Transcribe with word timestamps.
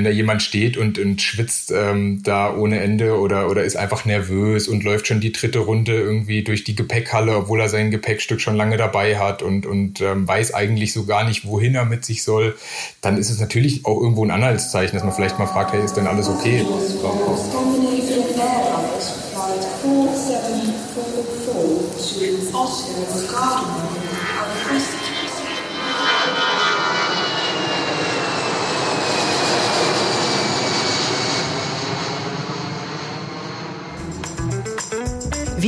wenn 0.00 0.04
da 0.04 0.10
jemand 0.10 0.42
steht 0.42 0.78
und, 0.78 0.98
und 0.98 1.20
schwitzt 1.20 1.70
ähm, 1.76 2.22
da 2.22 2.56
ohne 2.56 2.80
Ende 2.80 3.18
oder, 3.18 3.50
oder 3.50 3.64
ist 3.64 3.76
einfach 3.76 4.06
nervös 4.06 4.66
und 4.66 4.82
läuft 4.82 5.06
schon 5.06 5.20
die 5.20 5.30
dritte 5.30 5.58
Runde 5.58 5.92
irgendwie 5.92 6.42
durch 6.42 6.64
die 6.64 6.74
Gepäckhalle, 6.74 7.36
obwohl 7.36 7.60
er 7.60 7.68
sein 7.68 7.90
Gepäckstück 7.90 8.40
schon 8.40 8.56
lange 8.56 8.78
dabei 8.78 9.18
hat 9.18 9.42
und, 9.42 9.66
und 9.66 10.00
ähm, 10.00 10.26
weiß 10.26 10.54
eigentlich 10.54 10.94
so 10.94 11.04
gar 11.04 11.24
nicht, 11.24 11.44
wohin 11.44 11.74
er 11.74 11.84
mit 11.84 12.06
sich 12.06 12.22
soll, 12.22 12.56
dann 13.02 13.18
ist 13.18 13.28
es 13.28 13.40
natürlich 13.40 13.84
auch 13.84 14.00
irgendwo 14.00 14.24
ein 14.24 14.30
Anhaltszeichen, 14.30 14.94
dass 14.94 15.04
man 15.04 15.12
vielleicht 15.12 15.38
mal 15.38 15.46
fragt, 15.46 15.74
hey, 15.74 15.84
ist 15.84 15.98
denn 15.98 16.06
alles 16.06 16.28
okay? 16.28 16.64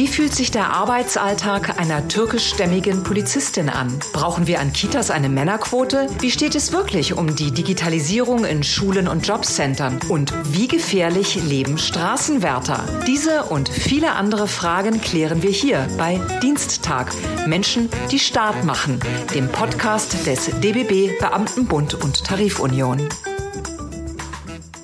Wie 0.03 0.09
fühlt 0.09 0.35
sich 0.35 0.51
der 0.51 0.71
Arbeitsalltag 0.71 1.79
einer 1.79 2.09
türkischstämmigen 2.09 3.05
Polizistin 3.05 3.69
an? 3.69 4.01
Brauchen 4.13 4.49
wir 4.49 4.59
an 4.59 4.73
Kitas 4.73 5.13
eine 5.13 5.29
Männerquote? 5.29 6.09
Wie 6.19 6.33
steht 6.33 6.57
es 6.57 6.73
wirklich 6.73 7.17
um 7.17 7.37
die 7.37 7.53
Digitalisierung 7.53 8.45
in 8.45 8.65
Schulen 8.65 9.07
und 9.07 9.25
Jobcentern? 9.25 10.01
Und 10.09 10.35
wie 10.53 10.67
gefährlich 10.67 11.37
leben 11.45 11.79
Straßenwärter? 11.79 12.85
Diese 13.07 13.45
und 13.45 13.69
viele 13.69 14.11
andere 14.15 14.49
Fragen 14.49 15.01
klären 15.01 15.45
wir 15.45 15.53
hier 15.53 15.87
bei 15.97 16.21
Diensttag. 16.43 17.13
Menschen, 17.47 17.89
die 18.11 18.19
Staat 18.19 18.65
machen, 18.65 18.99
dem 19.37 19.47
Podcast 19.53 20.27
des 20.27 20.47
DBB 20.47 21.17
Beamtenbund 21.21 21.95
und 21.95 22.25
Tarifunion. 22.25 23.09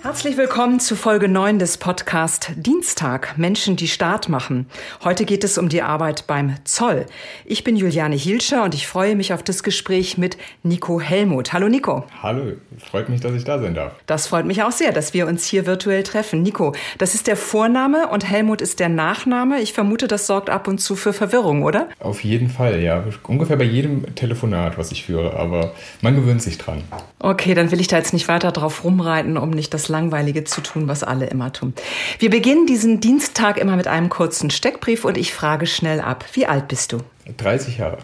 Herzlich 0.01 0.37
willkommen 0.37 0.79
zu 0.79 0.95
Folge 0.95 1.29
9 1.29 1.59
des 1.59 1.77
Podcast 1.77 2.53
Dienstag 2.55 3.37
Menschen, 3.37 3.75
die 3.75 3.89
Staat 3.89 4.29
machen. 4.29 4.67
Heute 5.03 5.25
geht 5.25 5.43
es 5.43 5.59
um 5.59 5.69
die 5.69 5.83
Arbeit 5.83 6.29
beim 6.29 6.55
Zoll. 6.63 7.07
Ich 7.45 7.65
bin 7.65 7.75
Juliane 7.77 8.15
Hielscher 8.15 8.63
und 8.63 8.75
ich 8.75 8.87
freue 8.87 9.17
mich 9.17 9.33
auf 9.33 9.43
das 9.43 9.65
Gespräch 9.65 10.17
mit 10.17 10.39
Nico 10.63 11.01
Helmut. 11.01 11.53
Hallo 11.53 11.69
Nico. 11.69 12.05
Hallo, 12.23 12.53
freut 12.79 13.09
mich, 13.09 13.21
dass 13.21 13.35
ich 13.35 13.43
da 13.43 13.59
sein 13.59 13.75
darf. 13.75 13.93
Das 14.07 14.29
freut 14.29 14.47
mich 14.47 14.63
auch 14.63 14.71
sehr, 14.71 14.93
dass 14.93 15.15
wir 15.15 15.27
uns 15.27 15.45
hier 15.47 15.67
virtuell 15.67 16.05
treffen. 16.05 16.43
Nico, 16.43 16.75
das 16.99 17.15
ist 17.17 17.27
der 17.27 17.37
Vorname 17.37 18.09
und 18.09 18.25
Helmut 18.25 18.63
ist 18.63 18.79
der 18.79 18.89
Nachname. 18.89 19.61
Ich 19.61 19.73
vermute, 19.73 20.07
das 20.07 20.29
sorgt 20.29 20.49
ab 20.49 20.69
und 20.69 20.79
zu 20.79 20.95
für 20.95 21.13
Verwirrung, 21.13 21.65
oder? 21.65 21.89
Auf 21.99 22.23
jeden 22.23 22.51
Fall, 22.51 22.81
ja. 22.81 23.03
Ungefähr 23.27 23.57
bei 23.57 23.65
jedem 23.65 24.15
Telefonat, 24.15 24.79
was 24.79 24.93
ich 24.93 25.05
führe, 25.05 25.37
aber 25.37 25.73
man 26.03 26.15
gewöhnt 26.15 26.41
sich 26.41 26.57
dran. 26.57 26.85
Okay, 27.19 27.55
dann 27.55 27.73
will 27.73 27.81
ich 27.81 27.89
da 27.89 27.97
jetzt 27.97 28.13
nicht 28.13 28.29
weiter 28.29 28.53
drauf 28.53 28.85
rumreiten, 28.85 29.37
um 29.37 29.51
nicht 29.51 29.75
das 29.75 29.88
Langweilige 29.89 30.45
zu 30.45 30.61
tun, 30.61 30.89
was 30.89 31.03
alle 31.03 31.27
immer 31.27 31.53
tun. 31.53 31.75
Wir 32.19 32.31
beginnen 32.31 32.67
diesen 32.67 33.01
Dienstag 33.01 33.59
immer 33.59 33.77
mit 33.77 33.87
einem 33.87 34.09
kurzen 34.09 34.51
Steckbrief 34.51 35.05
und 35.05 35.17
ich 35.17 35.33
frage 35.33 35.67
schnell 35.67 36.01
ab. 36.01 36.25
Wie 36.33 36.47
alt 36.47 36.69
bist 36.69 36.93
du? 36.93 36.99
30 37.37 37.79
Jahre. 37.79 37.99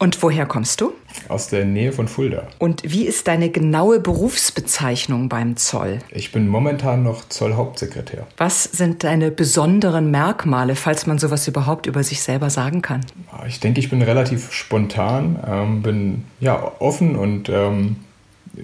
Und 0.00 0.22
woher 0.22 0.46
kommst 0.46 0.80
du? 0.80 0.92
Aus 1.26 1.48
der 1.48 1.64
Nähe 1.64 1.90
von 1.90 2.06
Fulda. 2.06 2.46
Und 2.58 2.82
wie 2.84 3.04
ist 3.04 3.26
deine 3.26 3.50
genaue 3.50 3.98
Berufsbezeichnung 3.98 5.28
beim 5.28 5.56
Zoll? 5.56 5.98
Ich 6.10 6.30
bin 6.30 6.46
momentan 6.46 7.02
noch 7.02 7.28
Zollhauptsekretär. 7.28 8.24
Was 8.36 8.62
sind 8.62 9.02
deine 9.02 9.32
besonderen 9.32 10.12
Merkmale, 10.12 10.76
falls 10.76 11.06
man 11.06 11.18
sowas 11.18 11.48
überhaupt 11.48 11.86
über 11.86 12.04
sich 12.04 12.22
selber 12.22 12.48
sagen 12.48 12.80
kann? 12.80 13.04
Ich 13.48 13.58
denke, 13.58 13.80
ich 13.80 13.90
bin 13.90 14.00
relativ 14.00 14.52
spontan, 14.52 15.40
ähm, 15.44 15.82
bin 15.82 16.24
ja 16.38 16.72
offen 16.78 17.16
und 17.16 17.48
ähm, 17.48 17.96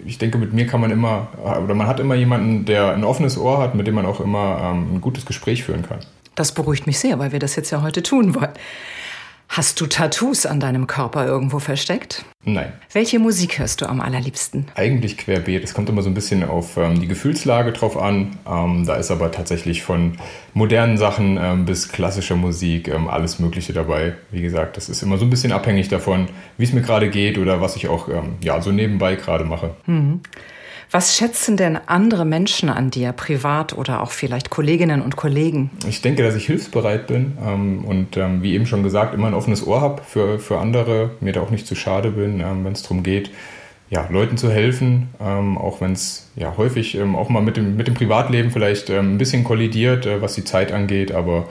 ich 0.06 0.18
denke, 0.18 0.38
mit 0.38 0.52
mir 0.52 0.66
kann 0.66 0.80
man 0.80 0.90
immer, 0.90 1.28
oder 1.64 1.74
man 1.74 1.86
hat 1.86 2.00
immer 2.00 2.14
jemanden, 2.14 2.64
der 2.64 2.92
ein 2.94 3.04
offenes 3.04 3.38
Ohr 3.38 3.58
hat, 3.58 3.74
mit 3.74 3.86
dem 3.86 3.94
man 3.94 4.06
auch 4.06 4.20
immer 4.20 4.72
ähm, 4.72 4.96
ein 4.96 5.00
gutes 5.00 5.27
Gespräch 5.27 5.64
führen 5.64 5.82
kann. 5.82 5.98
Das 6.34 6.52
beruhigt 6.52 6.86
mich 6.86 6.98
sehr, 6.98 7.18
weil 7.18 7.32
wir 7.32 7.38
das 7.38 7.56
jetzt 7.56 7.70
ja 7.70 7.82
heute 7.82 8.02
tun 8.02 8.34
wollen. 8.34 8.50
Hast 9.56 9.80
du 9.80 9.86
Tattoos 9.86 10.46
an 10.46 10.58
deinem 10.58 10.89
Körper 10.89 11.24
irgendwo 11.24 11.61
versteckt? 11.61 12.24
Nein. 12.45 12.73
Welche 12.92 13.20
Musik 13.20 13.61
hörst 13.61 13.80
du 13.80 13.86
am 13.86 14.01
allerliebsten? 14.01 14.67
Eigentlich 14.74 15.17
querbeet. 15.17 15.62
Es 15.62 15.74
kommt 15.74 15.89
immer 15.89 16.02
so 16.02 16.11
ein 16.11 16.14
bisschen 16.14 16.42
auf 16.42 16.77
ähm, 16.77 17.01
die 17.01 17.06
Gefühlslage 17.06 17.70
drauf 17.70 17.96
an. 17.96 18.36
Ähm, 18.48 18.84
da 18.84 18.96
ist 18.96 19.12
aber 19.12 19.30
tatsächlich 19.30 19.84
von 19.84 20.18
modernen 20.55 20.96
Sachen 20.96 21.39
ähm, 21.40 21.67
bis 21.67 21.89
klassischer 21.89 22.34
Musik 22.34 22.89
ähm, 22.89 23.06
alles 23.06 23.39
Mögliche 23.39 23.73
dabei. 23.73 24.14
Wie 24.33 24.42
gesagt, 24.42 24.77
das 24.77 24.89
ist 24.89 25.05
immer 25.05 25.18
so 25.18 25.24
ein 25.24 25.30
bisschen 25.30 25.52
abhängig 25.52 25.86
davon, 25.86 26.27
wie 26.58 26.64
es 26.64 26.73
mir 26.73 26.83
gerade 26.83 27.08
geht 27.08 27.39
oder 27.39 27.61
was 27.61 27.77
ich 27.77 27.86
auch 27.86 28.08
ähm, 28.08 28.34
ja, 28.40 28.61
so 28.61 28.73
nebenbei 28.73 29.14
gerade 29.14 29.45
mache. 29.45 29.70
Mhm. 29.86 30.18
Was 30.94 31.16
schätzen 31.16 31.56
denn 31.56 31.77
andere 31.86 32.24
Menschen 32.24 32.68
an 32.68 32.88
dir, 32.88 33.10
privat 33.10 33.77
oder 33.77 34.00
auch 34.00 34.12
vielleicht 34.12 34.50
Kolleginnen 34.50 35.02
und 35.02 35.16
Kollegen? 35.16 35.70
Ich 35.88 36.02
denke, 36.02 36.22
dass 36.22 36.36
ich 36.36 36.46
hilfsbereit 36.46 37.08
bin 37.08 37.36
ähm, 37.44 37.84
und 37.84 38.16
ähm, 38.16 38.44
wie 38.44 38.55
eben 38.55 38.64
schon 38.64 38.84
gesagt, 38.84 39.12
immer 39.12 39.27
ein 39.27 39.34
offenes 39.34 39.66
Ohr 39.66 39.80
habe 39.80 40.02
für, 40.04 40.38
für 40.38 40.60
andere, 40.60 41.10
mir 41.18 41.33
da 41.33 41.40
auch 41.40 41.50
nicht 41.50 41.66
zu 41.66 41.74
schade 41.74 42.12
bin, 42.12 42.38
ähm, 42.38 42.64
wenn 42.64 42.74
es 42.74 42.83
darum 42.83 43.02
geht, 43.02 43.33
ja, 43.90 44.06
Leuten 44.08 44.36
zu 44.36 44.52
helfen, 44.52 45.08
ähm, 45.20 45.58
auch 45.58 45.80
wenn 45.80 45.94
es 45.94 46.30
ja 46.36 46.56
häufig 46.56 46.94
ähm, 46.94 47.16
auch 47.16 47.28
mal 47.28 47.42
mit 47.42 47.56
dem, 47.56 47.77
mit 47.77 47.88
dem 47.88 47.94
Privatleben 47.94 48.52
vielleicht 48.52 48.88
ähm, 48.88 49.16
ein 49.16 49.18
bisschen 49.18 49.42
kollidiert, 49.42 50.06
äh, 50.06 50.22
was 50.22 50.36
die 50.36 50.44
Zeit 50.44 50.70
angeht, 50.70 51.10
aber 51.10 51.48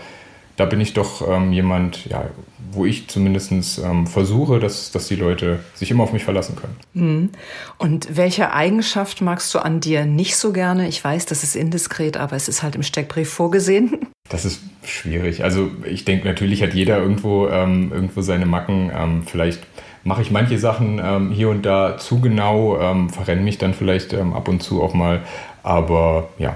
da 0.55 0.65
bin 0.65 0.79
ich 0.81 0.93
doch 0.93 1.27
jemand, 1.51 2.05
ja, 2.05 2.25
wo 2.73 2.85
ich 2.85 3.07
zumindest 3.07 3.51
ähm, 3.83 4.07
versuche, 4.07 4.59
dass, 4.59 4.91
dass 4.91 5.07
die 5.07 5.15
Leute 5.15 5.59
sich 5.75 5.91
immer 5.91 6.03
auf 6.03 6.13
mich 6.13 6.23
verlassen 6.23 6.55
können. 6.55 6.75
Mhm. 6.93 7.29
Und 7.77 8.15
welche 8.15 8.51
Eigenschaft 8.53 9.21
magst 9.21 9.53
du 9.53 9.59
an 9.59 9.79
dir 9.79 10.05
nicht 10.05 10.35
so 10.35 10.51
gerne? 10.51 10.87
Ich 10.87 11.03
weiß, 11.03 11.25
das 11.25 11.43
ist 11.43 11.55
indiskret, 11.55 12.17
aber 12.17 12.35
es 12.35 12.47
ist 12.47 12.63
halt 12.63 12.75
im 12.75 12.83
Steckbrief 12.83 13.29
vorgesehen. 13.29 14.07
Das 14.29 14.45
ist 14.45 14.61
schwierig. 14.83 15.43
Also 15.43 15.69
ich 15.85 16.05
denke, 16.05 16.27
natürlich 16.27 16.63
hat 16.63 16.73
jeder 16.73 16.97
irgendwo, 16.97 17.47
ähm, 17.47 17.91
irgendwo 17.93 18.21
seine 18.21 18.45
Macken. 18.45 18.91
Ähm, 18.95 19.23
vielleicht 19.25 19.61
mache 20.03 20.21
ich 20.21 20.31
manche 20.31 20.57
Sachen 20.57 20.99
ähm, 21.03 21.31
hier 21.31 21.49
und 21.49 21.65
da 21.65 21.97
zu 21.97 22.19
genau, 22.19 22.79
ähm, 22.79 23.09
verrenne 23.09 23.41
mich 23.41 23.57
dann 23.57 23.73
vielleicht 23.73 24.13
ähm, 24.13 24.33
ab 24.33 24.47
und 24.47 24.63
zu 24.63 24.81
auch 24.81 24.93
mal. 24.93 25.21
Aber 25.61 26.29
ja, 26.39 26.55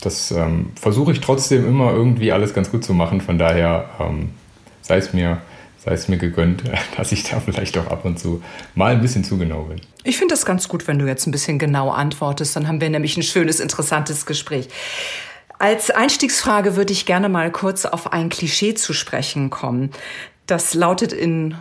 das 0.00 0.30
ähm, 0.30 0.72
versuche 0.74 1.12
ich 1.12 1.20
trotzdem 1.20 1.66
immer 1.66 1.92
irgendwie 1.92 2.32
alles 2.32 2.54
ganz 2.54 2.70
gut 2.70 2.84
zu 2.84 2.94
machen. 2.94 3.20
Von 3.20 3.38
daher 3.38 3.90
ähm, 4.00 4.30
sei 4.82 4.96
es 4.96 5.12
mir 5.12 5.40
sei 5.84 5.92
es 5.92 6.08
mir 6.08 6.18
gegönnt, 6.18 6.62
dass 6.96 7.12
ich 7.12 7.24
da 7.24 7.40
vielleicht 7.40 7.76
auch 7.78 7.86
ab 7.86 8.04
und 8.04 8.18
zu 8.18 8.42
mal 8.74 8.92
ein 8.92 9.00
bisschen 9.00 9.24
zu 9.24 9.38
genau 9.38 9.62
bin. 9.62 9.80
Ich 10.04 10.18
finde 10.18 10.34
das 10.34 10.44
ganz 10.44 10.68
gut, 10.68 10.86
wenn 10.86 10.98
du 10.98 11.06
jetzt 11.06 11.26
ein 11.26 11.30
bisschen 11.30 11.58
genau 11.58 11.90
antwortest. 11.90 12.56
Dann 12.56 12.68
haben 12.68 12.80
wir 12.80 12.90
nämlich 12.90 13.16
ein 13.16 13.22
schönes, 13.22 13.60
interessantes 13.60 14.26
Gespräch. 14.26 14.68
Als 15.58 15.90
Einstiegsfrage 15.90 16.76
würde 16.76 16.92
ich 16.92 17.04
gerne 17.04 17.28
mal 17.28 17.50
kurz 17.50 17.84
auf 17.84 18.12
ein 18.12 18.30
Klischee 18.30 18.74
zu 18.74 18.92
sprechen 18.94 19.50
kommen. 19.50 19.90
Das 20.46 20.74
lautet 20.74 21.12
in 21.12 21.54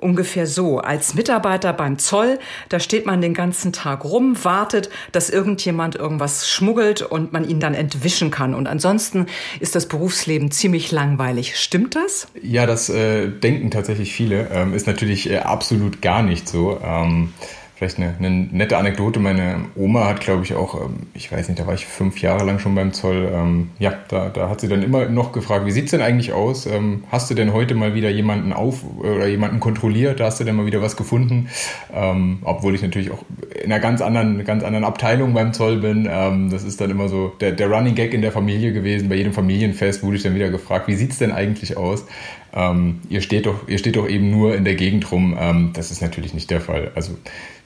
ungefähr 0.00 0.46
so. 0.46 0.78
Als 0.78 1.14
Mitarbeiter 1.14 1.72
beim 1.72 1.98
Zoll, 1.98 2.38
da 2.68 2.80
steht 2.80 3.06
man 3.06 3.20
den 3.20 3.34
ganzen 3.34 3.72
Tag 3.72 4.04
rum, 4.04 4.36
wartet, 4.42 4.90
dass 5.12 5.30
irgendjemand 5.30 5.94
irgendwas 5.94 6.48
schmuggelt 6.48 7.02
und 7.02 7.32
man 7.32 7.48
ihn 7.48 7.60
dann 7.60 7.74
entwischen 7.74 8.30
kann. 8.30 8.54
Und 8.54 8.66
ansonsten 8.66 9.26
ist 9.60 9.74
das 9.74 9.86
Berufsleben 9.86 10.50
ziemlich 10.50 10.90
langweilig. 10.90 11.58
Stimmt 11.58 11.94
das? 11.94 12.28
Ja, 12.42 12.66
das 12.66 12.88
äh, 12.88 13.28
denken 13.28 13.70
tatsächlich 13.70 14.12
viele. 14.12 14.48
Ähm, 14.50 14.74
ist 14.74 14.86
natürlich 14.86 15.30
äh, 15.30 15.38
absolut 15.38 16.02
gar 16.02 16.22
nicht 16.22 16.48
so. 16.48 16.80
Ähm 16.82 17.32
Vielleicht 17.80 17.96
eine, 17.96 18.14
eine, 18.18 18.46
nette 18.52 18.76
Anekdote. 18.76 19.20
Meine 19.20 19.64
Oma 19.74 20.06
hat, 20.06 20.20
glaube 20.20 20.44
ich, 20.44 20.54
auch, 20.54 20.78
ähm, 20.78 21.06
ich 21.14 21.32
weiß 21.32 21.48
nicht, 21.48 21.58
da 21.58 21.66
war 21.66 21.72
ich 21.72 21.86
fünf 21.86 22.20
Jahre 22.20 22.44
lang 22.44 22.58
schon 22.58 22.74
beim 22.74 22.92
Zoll. 22.92 23.32
Ähm, 23.32 23.70
ja, 23.78 23.94
da, 24.08 24.28
da 24.28 24.50
hat 24.50 24.60
sie 24.60 24.68
dann 24.68 24.82
immer 24.82 25.06
noch 25.06 25.32
gefragt, 25.32 25.64
wie 25.64 25.70
sieht's 25.70 25.90
denn 25.92 26.02
eigentlich 26.02 26.34
aus? 26.34 26.66
Ähm, 26.66 27.04
hast 27.10 27.30
du 27.30 27.34
denn 27.34 27.54
heute 27.54 27.74
mal 27.74 27.94
wieder 27.94 28.10
jemanden 28.10 28.52
auf 28.52 28.84
oder 28.98 29.26
jemanden 29.28 29.60
kontrolliert? 29.60 30.20
Da 30.20 30.26
hast 30.26 30.38
du 30.38 30.44
denn 30.44 30.56
mal 30.56 30.66
wieder 30.66 30.82
was 30.82 30.94
gefunden? 30.94 31.48
Ähm, 31.90 32.40
obwohl 32.42 32.74
ich 32.74 32.82
natürlich 32.82 33.12
auch 33.12 33.24
in 33.64 33.72
einer 33.72 33.80
ganz 33.80 34.02
anderen, 34.02 34.44
ganz 34.44 34.62
anderen 34.62 34.84
Abteilung 34.84 35.32
beim 35.32 35.54
Zoll 35.54 35.78
bin. 35.78 36.06
Ähm, 36.06 36.50
das 36.50 36.64
ist 36.64 36.82
dann 36.82 36.90
immer 36.90 37.08
so 37.08 37.32
der, 37.40 37.52
der 37.52 37.70
Running 37.70 37.94
Gag 37.94 38.12
in 38.12 38.20
der 38.20 38.32
Familie 38.32 38.74
gewesen. 38.74 39.08
Bei 39.08 39.14
jedem 39.14 39.32
Familienfest 39.32 40.02
wurde 40.02 40.18
ich 40.18 40.22
dann 40.22 40.34
wieder 40.34 40.50
gefragt, 40.50 40.86
wie 40.86 40.96
sieht's 40.96 41.16
denn 41.16 41.32
eigentlich 41.32 41.78
aus? 41.78 42.04
Ähm, 42.52 43.00
ihr 43.08 43.20
steht 43.20 43.46
doch, 43.46 43.68
ihr 43.68 43.78
steht 43.78 43.96
doch 43.96 44.08
eben 44.08 44.30
nur 44.30 44.54
in 44.54 44.64
der 44.64 44.74
Gegend 44.74 45.10
rum. 45.12 45.36
Ähm, 45.38 45.70
das 45.72 45.90
ist 45.90 46.02
natürlich 46.02 46.34
nicht 46.34 46.50
der 46.50 46.60
Fall. 46.60 46.90
Also 46.94 47.16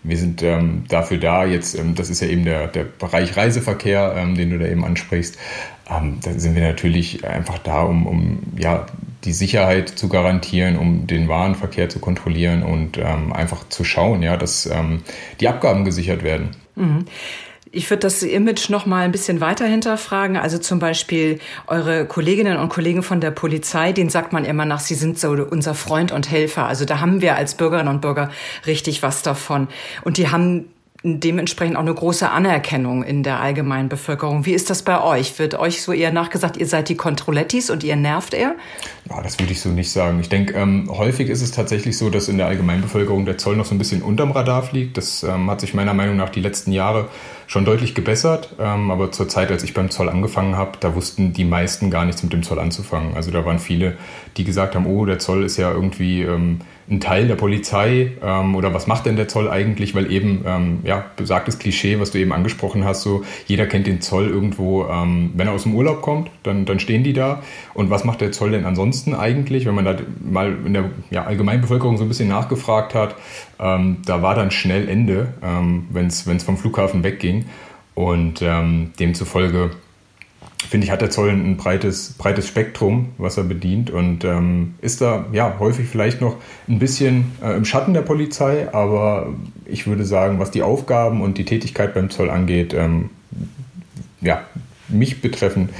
wir 0.02 0.16
sind 0.16 0.42
ähm, 0.42 0.84
dafür 0.88 1.18
da, 1.18 1.44
jetzt, 1.46 1.78
ähm, 1.78 1.94
das 1.94 2.10
ist 2.10 2.20
ja 2.20 2.28
eben 2.28 2.44
der, 2.44 2.66
der 2.68 2.84
Bereich 2.84 3.36
Reiseverkehr, 3.36 4.14
ähm, 4.16 4.34
den 4.34 4.50
du 4.50 4.58
da 4.58 4.66
eben 4.66 4.84
ansprichst. 4.84 5.38
Ähm, 5.90 6.18
da 6.22 6.32
sind 6.32 6.54
wir 6.54 6.62
natürlich 6.62 7.26
einfach 7.26 7.58
da, 7.58 7.82
um, 7.82 8.06
um 8.06 8.38
ja, 8.58 8.86
die 9.24 9.32
Sicherheit 9.32 9.88
zu 9.88 10.08
garantieren, 10.08 10.76
um 10.76 11.06
den 11.06 11.28
Warenverkehr 11.28 11.88
zu 11.88 11.98
kontrollieren 11.98 12.62
und 12.62 12.98
einfach 12.98 13.66
zu 13.70 13.82
schauen, 13.82 14.22
ja, 14.22 14.36
dass 14.36 14.68
die 15.40 15.48
Abgaben 15.48 15.86
gesichert 15.86 16.22
werden. 16.22 16.50
Mhm. 16.76 17.06
Ich 17.74 17.90
würde 17.90 18.00
das 18.00 18.22
Image 18.22 18.70
noch 18.70 18.86
mal 18.86 19.04
ein 19.04 19.10
bisschen 19.10 19.40
weiter 19.40 19.66
hinterfragen. 19.66 20.36
Also 20.36 20.58
zum 20.58 20.78
Beispiel 20.78 21.40
eure 21.66 22.06
Kolleginnen 22.06 22.56
und 22.58 22.68
Kollegen 22.68 23.02
von 23.02 23.20
der 23.20 23.32
Polizei, 23.32 23.92
denen 23.92 24.10
sagt 24.10 24.32
man 24.32 24.44
immer 24.44 24.64
nach, 24.64 24.78
sie 24.78 24.94
sind 24.94 25.18
so 25.18 25.30
unser 25.30 25.74
Freund 25.74 26.12
und 26.12 26.30
Helfer. 26.30 26.66
Also 26.66 26.84
da 26.84 27.00
haben 27.00 27.20
wir 27.20 27.36
als 27.36 27.56
Bürgerinnen 27.56 27.88
und 27.88 28.00
Bürger 28.00 28.30
richtig 28.66 29.02
was 29.02 29.22
davon. 29.22 29.68
Und 30.02 30.18
die 30.18 30.28
haben 30.28 30.66
dementsprechend 31.04 31.76
auch 31.76 31.82
eine 31.82 31.92
große 31.92 32.30
Anerkennung 32.30 33.02
in 33.02 33.22
der 33.22 33.38
allgemeinen 33.38 33.90
Bevölkerung. 33.90 34.46
Wie 34.46 34.54
ist 34.54 34.70
das 34.70 34.82
bei 34.82 35.02
euch? 35.02 35.38
Wird 35.38 35.54
euch 35.54 35.82
so 35.82 35.92
eher 35.92 36.10
nachgesagt, 36.10 36.56
ihr 36.56 36.66
seid 36.66 36.88
die 36.88 36.96
Controlettis 36.96 37.68
und 37.68 37.84
ihr 37.84 37.94
nervt 37.94 38.32
eher? 38.32 38.54
Ja, 39.10 39.20
das 39.20 39.38
würde 39.38 39.52
ich 39.52 39.60
so 39.60 39.68
nicht 39.68 39.90
sagen. 39.90 40.18
Ich 40.20 40.30
denke, 40.30 40.54
ähm, 40.54 40.88
häufig 40.90 41.28
ist 41.28 41.42
es 41.42 41.50
tatsächlich 41.50 41.98
so, 41.98 42.08
dass 42.08 42.28
in 42.28 42.38
der 42.38 42.46
Allgemeinbevölkerung 42.46 43.26
der 43.26 43.36
Zoll 43.36 43.56
noch 43.56 43.66
so 43.66 43.74
ein 43.74 43.78
bisschen 43.78 44.00
unterm 44.00 44.30
Radar 44.30 44.62
fliegt. 44.62 44.96
Das 44.96 45.22
ähm, 45.22 45.50
hat 45.50 45.60
sich 45.60 45.74
meiner 45.74 45.92
Meinung 45.92 46.16
nach 46.16 46.30
die 46.30 46.40
letzten 46.40 46.72
Jahre 46.72 47.10
schon 47.46 47.66
deutlich 47.66 47.94
gebessert. 47.94 48.54
Ähm, 48.58 48.90
aber 48.90 49.12
zur 49.12 49.28
Zeit, 49.28 49.50
als 49.50 49.62
ich 49.62 49.74
beim 49.74 49.90
Zoll 49.90 50.08
angefangen 50.08 50.56
habe, 50.56 50.78
da 50.80 50.94
wussten 50.94 51.34
die 51.34 51.44
meisten 51.44 51.90
gar 51.90 52.06
nichts 52.06 52.22
mit 52.22 52.32
dem 52.32 52.42
Zoll 52.42 52.58
anzufangen. 52.58 53.14
Also 53.14 53.30
da 53.30 53.44
waren 53.44 53.58
viele, 53.58 53.98
die 54.38 54.44
gesagt 54.44 54.74
haben, 54.74 54.86
oh, 54.86 55.04
der 55.04 55.18
Zoll 55.18 55.44
ist 55.44 55.58
ja 55.58 55.70
irgendwie 55.70 56.22
ähm, 56.22 56.60
ein 56.88 57.00
Teil 57.00 57.28
der 57.28 57.36
Polizei 57.36 58.12
ähm, 58.22 58.54
oder 58.54 58.74
was 58.74 58.86
macht 58.86 59.06
denn 59.06 59.16
der 59.16 59.28
Zoll 59.28 59.48
eigentlich? 59.48 59.94
Weil 59.94 60.10
eben, 60.12 60.44
ähm, 60.46 60.78
ja, 60.84 61.04
besagtes 61.16 61.58
Klischee, 61.58 61.98
was 61.98 62.10
du 62.10 62.18
eben 62.18 62.32
angesprochen 62.32 62.84
hast, 62.84 63.02
so 63.02 63.24
jeder 63.46 63.66
kennt 63.66 63.86
den 63.86 64.00
Zoll 64.00 64.28
irgendwo, 64.28 64.86
ähm, 64.86 65.32
wenn 65.34 65.46
er 65.46 65.54
aus 65.54 65.62
dem 65.62 65.74
Urlaub 65.74 66.02
kommt, 66.02 66.30
dann, 66.42 66.66
dann 66.66 66.78
stehen 66.78 67.02
die 67.02 67.12
da. 67.12 67.42
Und 67.72 67.90
was 67.90 68.04
macht 68.04 68.20
der 68.20 68.32
Zoll 68.32 68.50
denn 68.50 68.66
ansonsten 68.66 69.14
eigentlich? 69.14 69.64
Wenn 69.64 69.74
man 69.74 69.84
da 69.84 69.96
mal 70.22 70.56
in 70.64 70.74
der 70.74 70.90
ja, 71.10 71.24
Allgemeinbevölkerung 71.24 71.96
so 71.96 72.04
ein 72.04 72.08
bisschen 72.08 72.28
nachgefragt 72.28 72.94
hat, 72.94 73.16
ähm, 73.58 73.98
da 74.04 74.22
war 74.22 74.34
dann 74.34 74.50
schnell 74.50 74.88
Ende, 74.88 75.34
ähm, 75.42 75.86
wenn 75.90 76.06
es 76.06 76.42
vom 76.42 76.56
Flughafen 76.56 77.02
wegging. 77.02 77.46
Und 77.94 78.42
ähm, 78.42 78.90
demzufolge 78.98 79.70
finde 80.66 80.86
ich, 80.86 80.90
hat 80.90 81.00
der 81.00 81.10
Zoll 81.10 81.30
ein 81.30 81.56
breites, 81.56 82.14
breites 82.18 82.48
Spektrum, 82.48 83.12
was 83.18 83.36
er 83.36 83.44
bedient. 83.44 83.90
Und 83.90 84.24
ähm, 84.24 84.74
ist 84.80 85.00
da 85.00 85.26
ja 85.32 85.56
häufig 85.58 85.88
vielleicht 85.88 86.20
noch 86.20 86.36
ein 86.68 86.78
bisschen 86.78 87.32
äh, 87.42 87.56
im 87.56 87.64
Schatten 87.64 87.94
der 87.94 88.02
Polizei, 88.02 88.68
aber 88.72 89.32
ich 89.64 89.86
würde 89.86 90.04
sagen, 90.04 90.38
was 90.38 90.50
die 90.50 90.62
Aufgaben 90.62 91.20
und 91.20 91.38
die 91.38 91.44
Tätigkeit 91.44 91.94
beim 91.94 92.10
Zoll 92.10 92.30
angeht, 92.30 92.74
ähm, 92.74 93.10
ja, 94.20 94.42
mich 94.88 95.20
betreffen, 95.20 95.70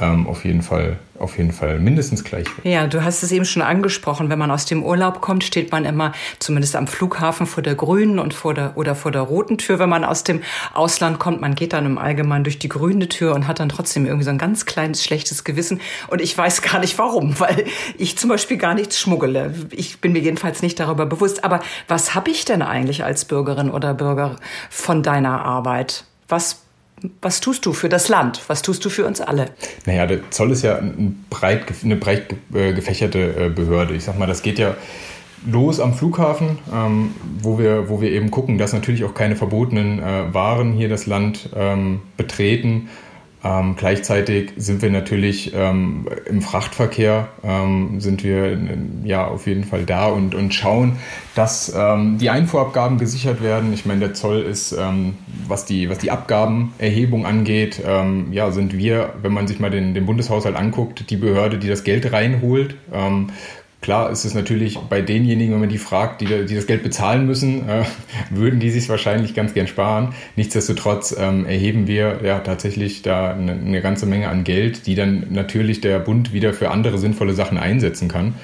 ähm, 0.00 0.26
auf 0.26 0.44
jeden 0.44 0.62
Fall 0.62 0.98
auf 1.22 1.38
jeden 1.38 1.52
Fall 1.52 1.78
mindestens 1.78 2.24
gleich. 2.24 2.46
Ja, 2.64 2.86
du 2.86 3.04
hast 3.04 3.22
es 3.22 3.30
eben 3.32 3.44
schon 3.44 3.62
angesprochen. 3.62 4.28
Wenn 4.28 4.38
man 4.38 4.50
aus 4.50 4.64
dem 4.64 4.82
Urlaub 4.82 5.20
kommt, 5.20 5.44
steht 5.44 5.70
man 5.70 5.84
immer 5.84 6.12
zumindest 6.38 6.74
am 6.76 6.86
Flughafen 6.86 7.46
vor 7.46 7.62
der 7.62 7.74
grünen 7.74 8.18
und 8.18 8.34
vor 8.34 8.54
der 8.54 8.76
oder 8.76 8.94
vor 8.94 9.12
der 9.12 9.22
roten 9.22 9.56
Tür. 9.56 9.78
Wenn 9.78 9.88
man 9.88 10.04
aus 10.04 10.24
dem 10.24 10.42
Ausland 10.74 11.18
kommt, 11.18 11.40
man 11.40 11.54
geht 11.54 11.72
dann 11.72 11.86
im 11.86 11.98
Allgemeinen 11.98 12.44
durch 12.44 12.58
die 12.58 12.68
grüne 12.68 13.08
Tür 13.08 13.34
und 13.34 13.46
hat 13.46 13.60
dann 13.60 13.68
trotzdem 13.68 14.04
irgendwie 14.04 14.24
so 14.24 14.30
ein 14.30 14.38
ganz 14.38 14.66
kleines 14.66 15.04
schlechtes 15.04 15.44
Gewissen. 15.44 15.80
Und 16.08 16.20
ich 16.20 16.36
weiß 16.36 16.60
gar 16.62 16.80
nicht 16.80 16.98
warum, 16.98 17.38
weil 17.40 17.64
ich 17.96 18.18
zum 18.18 18.28
Beispiel 18.28 18.56
gar 18.56 18.74
nichts 18.74 18.98
schmuggele. 18.98 19.54
Ich 19.70 20.00
bin 20.00 20.12
mir 20.12 20.20
jedenfalls 20.20 20.62
nicht 20.62 20.80
darüber 20.80 21.06
bewusst. 21.06 21.44
Aber 21.44 21.60
was 21.86 22.14
habe 22.14 22.30
ich 22.30 22.44
denn 22.44 22.62
eigentlich 22.62 23.04
als 23.04 23.24
Bürgerin 23.24 23.70
oder 23.70 23.94
Bürger 23.94 24.36
von 24.70 25.02
deiner 25.02 25.44
Arbeit? 25.44 26.04
Was 26.28 26.61
was 27.20 27.40
tust 27.40 27.66
du 27.66 27.72
für 27.72 27.88
das 27.88 28.08
Land? 28.08 28.42
Was 28.48 28.62
tust 28.62 28.84
du 28.84 28.90
für 28.90 29.06
uns 29.06 29.20
alle? 29.20 29.46
Naja, 29.86 30.06
der 30.06 30.30
Zoll 30.30 30.52
ist 30.52 30.62
ja 30.62 30.76
ein 30.78 31.24
breit, 31.30 31.64
eine 31.84 31.96
breit 31.96 32.34
äh, 32.54 32.72
gefächerte 32.72 33.46
äh, 33.46 33.48
Behörde. 33.48 33.94
Ich 33.94 34.04
sag 34.04 34.18
mal, 34.18 34.26
das 34.26 34.42
geht 34.42 34.58
ja 34.58 34.76
los 35.46 35.80
am 35.80 35.94
Flughafen, 35.94 36.58
ähm, 36.72 37.14
wo, 37.40 37.58
wir, 37.58 37.88
wo 37.88 38.00
wir 38.00 38.10
eben 38.10 38.30
gucken, 38.30 38.58
dass 38.58 38.72
natürlich 38.72 39.04
auch 39.04 39.14
keine 39.14 39.36
verbotenen 39.36 39.98
äh, 39.98 40.32
Waren 40.32 40.72
hier 40.72 40.88
das 40.88 41.06
Land 41.06 41.50
ähm, 41.54 42.02
betreten 42.16 42.88
ähm, 43.44 43.74
gleichzeitig 43.76 44.52
sind 44.56 44.82
wir 44.82 44.90
natürlich 44.90 45.52
ähm, 45.54 46.06
im 46.26 46.42
Frachtverkehr, 46.42 47.28
ähm, 47.42 48.00
sind 48.00 48.22
wir 48.22 48.56
ja 49.04 49.26
auf 49.26 49.48
jeden 49.48 49.64
Fall 49.64 49.84
da 49.84 50.06
und, 50.06 50.34
und 50.34 50.54
schauen, 50.54 50.98
dass 51.34 51.72
ähm, 51.74 52.18
die 52.18 52.30
Einfuhrabgaben 52.30 52.98
gesichert 52.98 53.42
werden. 53.42 53.72
Ich 53.72 53.84
meine, 53.84 54.00
der 54.00 54.14
Zoll 54.14 54.42
ist, 54.42 54.72
ähm, 54.72 55.14
was, 55.48 55.64
die, 55.64 55.90
was 55.90 55.98
die 55.98 56.12
Abgabenerhebung 56.12 57.26
angeht, 57.26 57.82
ähm, 57.84 58.32
ja, 58.32 58.52
sind 58.52 58.76
wir, 58.76 59.14
wenn 59.22 59.32
man 59.32 59.48
sich 59.48 59.58
mal 59.58 59.70
den, 59.70 59.94
den 59.94 60.06
Bundeshaushalt 60.06 60.54
anguckt, 60.54 61.10
die 61.10 61.16
Behörde, 61.16 61.58
die 61.58 61.68
das 61.68 61.82
Geld 61.82 62.12
reinholt. 62.12 62.76
Klar 63.82 64.10
ist 64.10 64.24
es 64.24 64.32
natürlich 64.32 64.78
bei 64.78 65.02
denjenigen, 65.02 65.52
wenn 65.54 65.60
man 65.60 65.68
die 65.68 65.76
fragt, 65.76 66.20
die, 66.20 66.46
die 66.46 66.54
das 66.54 66.68
Geld 66.68 66.84
bezahlen 66.84 67.26
müssen, 67.26 67.68
äh, 67.68 67.84
würden 68.30 68.60
die 68.60 68.70
sich 68.70 68.88
wahrscheinlich 68.88 69.34
ganz 69.34 69.54
gern 69.54 69.66
sparen. 69.66 70.14
Nichtsdestotrotz 70.36 71.14
ähm, 71.18 71.46
erheben 71.46 71.88
wir 71.88 72.20
ja 72.22 72.38
tatsächlich 72.38 73.02
da 73.02 73.32
eine, 73.32 73.52
eine, 73.52 73.80
ganze 73.82 74.06
Menge 74.06 74.28
an 74.28 74.44
Geld, 74.44 74.86
die 74.86 74.94
dann 74.94 75.26
natürlich 75.30 75.80
der 75.80 75.98
Bund 75.98 76.32
wieder 76.32 76.54
für 76.54 76.70
andere 76.70 76.96
sinnvolle 76.96 77.34
Sachen 77.34 77.58
einsetzen 77.58 78.06
kann. 78.06 78.34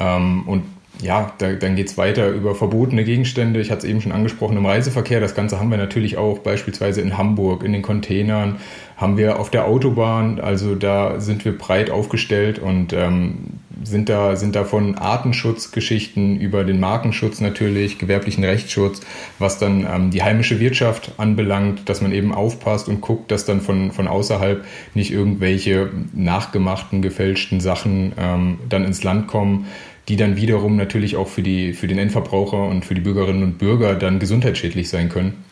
Ähm, 0.00 0.48
und 0.48 0.64
ja, 1.02 1.32
da, 1.38 1.52
dann 1.52 1.76
geht's 1.76 1.98
weiter 1.98 2.30
über 2.30 2.54
verbotene 2.54 3.04
Gegenstände. 3.04 3.60
Ich 3.60 3.70
hatte 3.70 3.86
es 3.86 3.90
eben 3.90 4.00
schon 4.00 4.12
angesprochen 4.12 4.56
im 4.56 4.66
Reiseverkehr. 4.66 5.20
Das 5.20 5.34
Ganze 5.34 5.60
haben 5.60 5.70
wir 5.70 5.78
natürlich 5.78 6.16
auch 6.16 6.38
beispielsweise 6.38 7.02
in 7.02 7.18
Hamburg, 7.18 7.62
in 7.62 7.72
den 7.72 7.82
Containern, 7.82 8.56
haben 8.98 9.16
wir 9.16 9.38
auf 9.38 9.48
der 9.48 9.64
Autobahn. 9.64 10.40
Also 10.40 10.74
da 10.74 11.20
sind 11.20 11.44
wir 11.44 11.56
breit 11.56 11.88
aufgestellt 11.88 12.58
und 12.58 12.92
ähm, 12.92 13.60
sind 13.84 14.08
da, 14.08 14.34
sind 14.34 14.56
da 14.56 14.64
von 14.64 14.96
Artenschutzgeschichten 14.96 16.40
über 16.40 16.64
den 16.64 16.80
Markenschutz 16.80 17.40
natürlich, 17.40 17.98
gewerblichen 17.98 18.42
Rechtsschutz, 18.42 19.00
was 19.38 19.58
dann 19.58 19.86
ähm, 19.88 20.10
die 20.10 20.24
heimische 20.24 20.58
Wirtschaft 20.58 21.12
anbelangt, 21.16 21.88
dass 21.88 22.02
man 22.02 22.10
eben 22.10 22.34
aufpasst 22.34 22.88
und 22.88 23.00
guckt, 23.00 23.30
dass 23.30 23.44
dann 23.44 23.60
von, 23.60 23.92
von 23.92 24.08
außerhalb 24.08 24.64
nicht 24.94 25.12
irgendwelche 25.12 25.90
nachgemachten, 26.12 27.00
gefälschten 27.00 27.60
Sachen 27.60 28.12
ähm, 28.18 28.58
dann 28.68 28.84
ins 28.84 29.04
Land 29.04 29.28
kommen, 29.28 29.66
die 30.08 30.16
dann 30.16 30.36
wiederum 30.36 30.74
natürlich 30.74 31.16
auch 31.16 31.28
für, 31.28 31.42
die, 31.42 31.72
für 31.72 31.86
den 31.86 31.98
Endverbraucher 31.98 32.64
und 32.64 32.84
für 32.84 32.96
die 32.96 33.00
Bürgerinnen 33.00 33.44
und 33.44 33.58
Bürger 33.58 33.94
dann 33.94 34.18
gesundheitsschädlich 34.18 34.88
sein 34.88 35.08
können. 35.08 35.44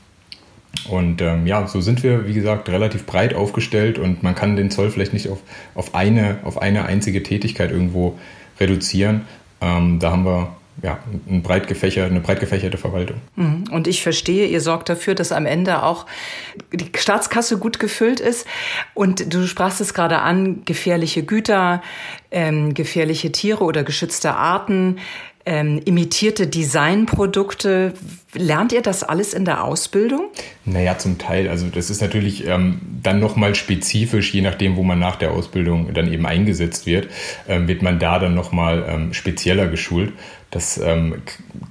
Und 0.88 1.20
ähm, 1.22 1.46
ja, 1.46 1.66
so 1.66 1.80
sind 1.80 2.02
wir, 2.02 2.26
wie 2.26 2.34
gesagt, 2.34 2.68
relativ 2.68 3.06
breit 3.06 3.34
aufgestellt 3.34 3.98
und 3.98 4.22
man 4.22 4.34
kann 4.34 4.56
den 4.56 4.70
Zoll 4.70 4.90
vielleicht 4.90 5.12
nicht 5.12 5.28
auf, 5.28 5.38
auf, 5.74 5.94
eine, 5.94 6.38
auf 6.44 6.60
eine 6.60 6.84
einzige 6.84 7.22
Tätigkeit 7.22 7.70
irgendwo 7.70 8.18
reduzieren. 8.60 9.22
Ähm, 9.60 9.98
da 9.98 10.12
haben 10.12 10.24
wir 10.24 10.56
ja, 10.82 10.98
ein 11.28 11.42
breit 11.42 11.68
gefächer, 11.68 12.04
eine 12.04 12.20
breit 12.20 12.40
gefächerte 12.40 12.76
Verwaltung. 12.76 13.16
Mhm. 13.36 13.64
Und 13.70 13.86
ich 13.86 14.02
verstehe, 14.02 14.46
ihr 14.46 14.60
sorgt 14.60 14.88
dafür, 14.88 15.14
dass 15.14 15.32
am 15.32 15.46
Ende 15.46 15.82
auch 15.82 16.06
die 16.72 16.90
Staatskasse 16.96 17.58
gut 17.58 17.78
gefüllt 17.78 18.20
ist. 18.20 18.46
Und 18.94 19.32
du 19.32 19.46
sprachst 19.46 19.80
es 19.80 19.94
gerade 19.94 20.18
an, 20.18 20.64
gefährliche 20.64 21.22
Güter, 21.22 21.82
ähm, 22.30 22.74
gefährliche 22.74 23.32
Tiere 23.32 23.64
oder 23.64 23.84
geschützte 23.84 24.34
Arten 24.34 24.98
ähm, 25.46 25.80
imitierte 25.84 26.48
Designprodukte. 26.48 27.94
Lernt 28.34 28.72
ihr 28.72 28.82
das 28.82 29.04
alles 29.04 29.32
in 29.32 29.44
der 29.44 29.64
Ausbildung? 29.64 30.28
Naja, 30.64 30.98
zum 30.98 31.18
Teil. 31.18 31.48
Also 31.48 31.68
das 31.68 31.88
ist 31.88 32.02
natürlich 32.02 32.46
ähm, 32.46 32.80
dann 33.02 33.20
nochmal 33.20 33.54
spezifisch, 33.54 34.34
je 34.34 34.42
nachdem, 34.42 34.76
wo 34.76 34.82
man 34.82 34.98
nach 34.98 35.16
der 35.16 35.30
Ausbildung 35.30 35.94
dann 35.94 36.12
eben 36.12 36.26
eingesetzt 36.26 36.84
wird, 36.84 37.08
ähm, 37.48 37.68
wird 37.68 37.80
man 37.80 37.98
da 38.00 38.18
dann 38.18 38.34
nochmal 38.34 38.84
ähm, 38.88 39.14
spezieller 39.14 39.68
geschult. 39.68 40.12
Das 40.50 40.78
ähm, 40.78 41.22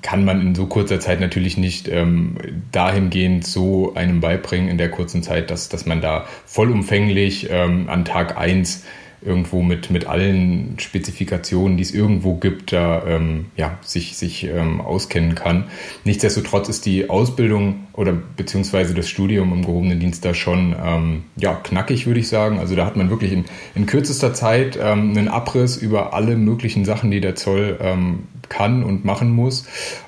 kann 0.02 0.26
man 0.26 0.42
in 0.42 0.56
so 0.56 0.68
kurzer 0.68 1.00
Zeit 1.00 1.20
natürlich 1.20 1.58
nicht 1.58 1.88
ähm, 1.88 2.38
dahingehend 2.72 3.46
so 3.46 3.94
einem 3.96 4.22
beibringen 4.22 4.70
in 4.70 4.78
der 4.78 4.90
kurzen 4.90 5.22
Zeit, 5.22 5.52
dass, 5.52 5.70
dass 5.70 5.86
man 5.86 6.02
da 6.02 6.26
vollumfänglich 6.46 7.50
ähm, 7.52 7.90
an 7.90 8.06
Tag 8.06 8.38
eins 8.38 8.84
irgendwo 9.26 9.62
mit, 9.62 9.90
mit 9.90 10.08
allen 10.08 10.76
Spezifikationen, 10.80 11.78
die 11.78 11.84
es 11.84 11.94
irgendwo 11.94 12.36
gibt, 12.36 12.72
da 12.72 13.06
ähm, 13.06 13.48
ja, 13.56 13.78
sich, 13.82 14.18
sich 14.18 14.46
ähm, 14.46 14.82
auskennen 14.82 15.36
kann. 15.36 15.66
Nichtsdestotrotz 16.04 16.70
ist 16.70 16.86
die 16.86 17.10
Ausbildung 17.10 17.88
oder 17.94 18.14
beziehungsweise 18.14 18.94
das 18.94 19.10
Studium 19.10 19.54
im 19.54 19.66
gehobenen 19.66 20.00
Dienst 20.00 20.26
da 20.26 20.34
schon 20.34 20.76
ähm, 20.84 21.24
ja, 21.36 21.56
knackig, 21.56 22.06
würde 22.08 22.20
ich 22.20 22.28
sagen. 22.28 22.60
Also 22.60 22.76
da 22.76 22.86
hat 22.86 22.96
man 22.96 23.10
wirklich 23.10 23.32
in, 23.32 23.46
in 23.74 23.86
kürzester 23.86 24.34
Zeit 24.34 24.78
ähm, 24.82 25.12
einen 25.12 25.28
Abriss 25.28 25.78
über 25.78 26.14
alle 26.14 26.36
möglichen 26.36 26.86
Sachen, 26.86 27.12
die 27.12 27.22
der 27.22 27.36
Zoll 27.36 27.78
ähm, 27.82 28.24
kann 28.50 28.84
und 28.84 29.06
machen 29.06 29.32
muss. 29.32 29.66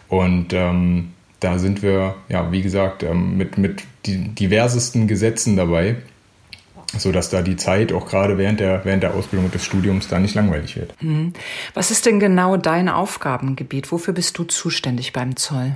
Und 0.10 0.54
ähm, 0.54 1.10
da 1.40 1.60
sind 1.60 1.84
wir, 1.84 2.16
ja, 2.30 2.52
wie 2.52 2.62
gesagt, 2.64 3.06
mit, 3.14 3.60
mit 3.60 3.84
diversesten 4.04 5.08
Gesetzen 5.08 5.56
dabei 5.56 5.98
so 6.98 7.12
dass 7.12 7.30
da 7.30 7.42
die 7.42 7.56
Zeit 7.56 7.92
auch 7.92 8.08
gerade 8.08 8.38
während 8.38 8.60
der, 8.60 8.86
während 8.86 9.04
der 9.04 9.14
Ausbildung 9.14 9.46
und 9.46 9.54
des 9.54 9.64
Studiums 9.64 10.08
da 10.08 10.20
nicht 10.20 10.36
langweilig 10.36 10.76
wird. 10.76 10.94
Hm. 11.00 11.34
Was 11.74 11.92
ist 11.92 12.06
denn 12.06 12.20
genau 12.20 12.58
dein 12.58 12.90
Aufgabengebiet? 12.90 13.92
Wofür 13.92 14.14
bist 14.14 14.38
du 14.38 14.46
zuständig 14.46 15.14
beim 15.14 15.36
Zoll? 15.36 15.76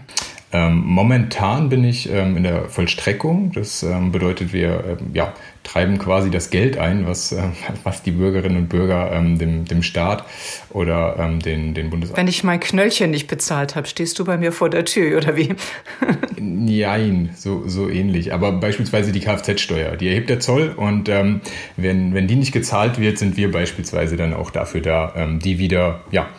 Ähm, 0.54 0.84
momentan 0.86 1.70
bin 1.70 1.84
ich 1.84 2.10
ähm, 2.10 2.36
in 2.36 2.44
der 2.44 2.68
Vollstreckung. 2.70 3.52
Das 3.54 3.84
ähm, 3.84 4.12
bedeutet, 4.12 4.52
wir 4.52 4.98
ähm, 5.00 5.12
ja, 5.14 5.34
treiben 5.64 6.00
quasi 6.00 6.30
das 6.30 6.50
Geld 6.50 6.78
ein, 6.78 7.06
was, 7.08 7.32
äh, 7.32 7.44
was 7.84 8.04
die 8.04 8.12
Bürgerinnen 8.12 8.58
und 8.58 8.70
Bürger 8.70 9.12
ähm, 9.12 9.38
dem, 9.38 9.66
dem 9.66 9.84
Staat 9.84 10.26
oder 10.70 11.18
ähm, 11.20 11.40
den, 11.40 11.74
den 11.74 11.90
Bundesamt. 11.90 12.18
Wenn 12.18 12.28
ich 12.28 12.44
mein 12.44 12.60
Knöllchen 12.60 13.12
nicht 13.12 13.28
bezahlt 13.28 13.76
habe, 13.76 13.88
stehst 13.88 14.18
du 14.20 14.26
bei 14.26 14.38
mir 14.38 14.52
vor 14.52 14.70
der 14.70 14.86
Tür 14.86 15.18
oder 15.18 15.36
wie? 15.38 15.56
Nein, 16.40 17.30
so, 17.36 17.68
so 17.68 17.90
ähnlich. 17.90 18.34
Aber 18.34 18.52
beispielsweise 18.54 19.12
die 19.12 19.20
Kfz-Steuer, 19.20 19.98
die 19.98 20.08
erhebt 20.08 20.30
der 20.30 20.40
Zoll 20.40 20.74
und 20.76 21.08
wenn, 21.08 22.14
wenn 22.14 22.28
die 22.28 22.36
nicht 22.36 22.52
gezahlt 22.52 23.00
wird, 23.00 23.18
sind 23.18 23.38
wir 23.38 23.52
beispielsweise 23.52 24.16
dann 24.18 24.34
auch 24.34 24.52
dafür 24.52 24.82
da, 24.82 25.28
die 25.42 25.60
wieder 25.60 26.02
ja, 26.12 26.30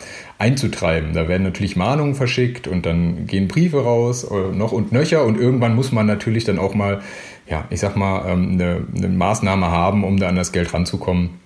einzutreiben. 0.43 1.13
Da 1.13 1.29
werden 1.29 1.43
natürlich 1.43 1.77
Mahnungen 1.77 2.15
verschickt 2.15 2.67
und 2.67 2.85
dann 2.85 3.27
gehen 3.27 3.47
Briefe 3.47 3.81
raus, 3.81 4.25
äh, 4.25 4.53
noch 4.53 4.73
und 4.73 4.91
nöcher 4.91 5.23
und 5.23 5.39
irgendwann 5.39 5.73
muss 5.73 5.93
man 5.93 6.05
natürlich 6.05 6.43
dann 6.43 6.59
auch 6.59 6.73
mal, 6.73 7.01
ja, 7.47 7.63
ich 7.69 7.79
sag 7.79 7.95
mal, 7.95 8.29
ähm, 8.29 8.51
eine, 8.51 8.81
eine 8.95 9.07
Maßnahme 9.07 9.67
haben, 9.67 10.03
um 10.03 10.19
da 10.19 10.27
an 10.27 10.35
das 10.35 10.51
Geld 10.51 10.73
ranzukommen. 10.73 11.41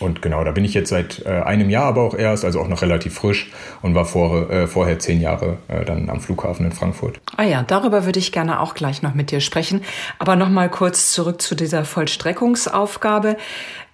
Und 0.00 0.22
genau, 0.22 0.44
da 0.44 0.52
bin 0.52 0.64
ich 0.64 0.74
jetzt 0.74 0.90
seit 0.90 1.24
äh, 1.26 1.28
einem 1.28 1.70
Jahr 1.70 1.84
aber 1.84 2.02
auch 2.02 2.14
erst, 2.14 2.44
also 2.44 2.60
auch 2.60 2.68
noch 2.68 2.82
relativ 2.82 3.14
frisch 3.14 3.50
und 3.82 3.94
war 3.94 4.04
vor, 4.04 4.50
äh, 4.50 4.66
vorher 4.66 4.98
zehn 4.98 5.20
Jahre 5.20 5.58
äh, 5.68 5.84
dann 5.84 6.08
am 6.10 6.20
Flughafen 6.20 6.66
in 6.66 6.72
Frankfurt. 6.72 7.20
Ah 7.36 7.44
ja, 7.44 7.62
darüber 7.62 8.04
würde 8.04 8.18
ich 8.18 8.32
gerne 8.32 8.60
auch 8.60 8.74
gleich 8.74 9.02
noch 9.02 9.14
mit 9.14 9.30
dir 9.30 9.40
sprechen. 9.40 9.82
Aber 10.18 10.36
noch 10.36 10.50
mal 10.50 10.68
kurz 10.68 11.12
zurück 11.12 11.42
zu 11.42 11.54
dieser 11.54 11.84
Vollstreckungsaufgabe. 11.84 13.36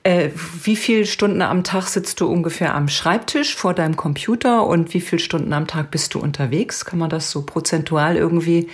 Äh, 0.05 0.29
wie 0.63 0.77
viele 0.77 1.07
Stunden 1.07 1.41
am 1.41 1.65
Tag 1.65 1.87
sitzt 1.87 2.21
du 2.21 2.27
ungefähr 2.27 2.75
am 2.75 2.89
Schreibtisch 2.89 3.57
vor 3.57 3.73
deinem 3.73 3.97
Computer 3.97 4.67
und 4.67 4.93
wie 4.93 5.01
viele 5.01 5.19
Stunden 5.19 5.55
am 5.55 5.67
Tag 5.67 5.91
bist 5.91 6.13
du 6.13 6.19
unterwegs? 6.19 6.85
Kann 6.85 6.99
man 6.99 7.09
das 7.09 7.31
so 7.31 7.41
prozentual 7.41 8.17
irgendwie 8.17 8.69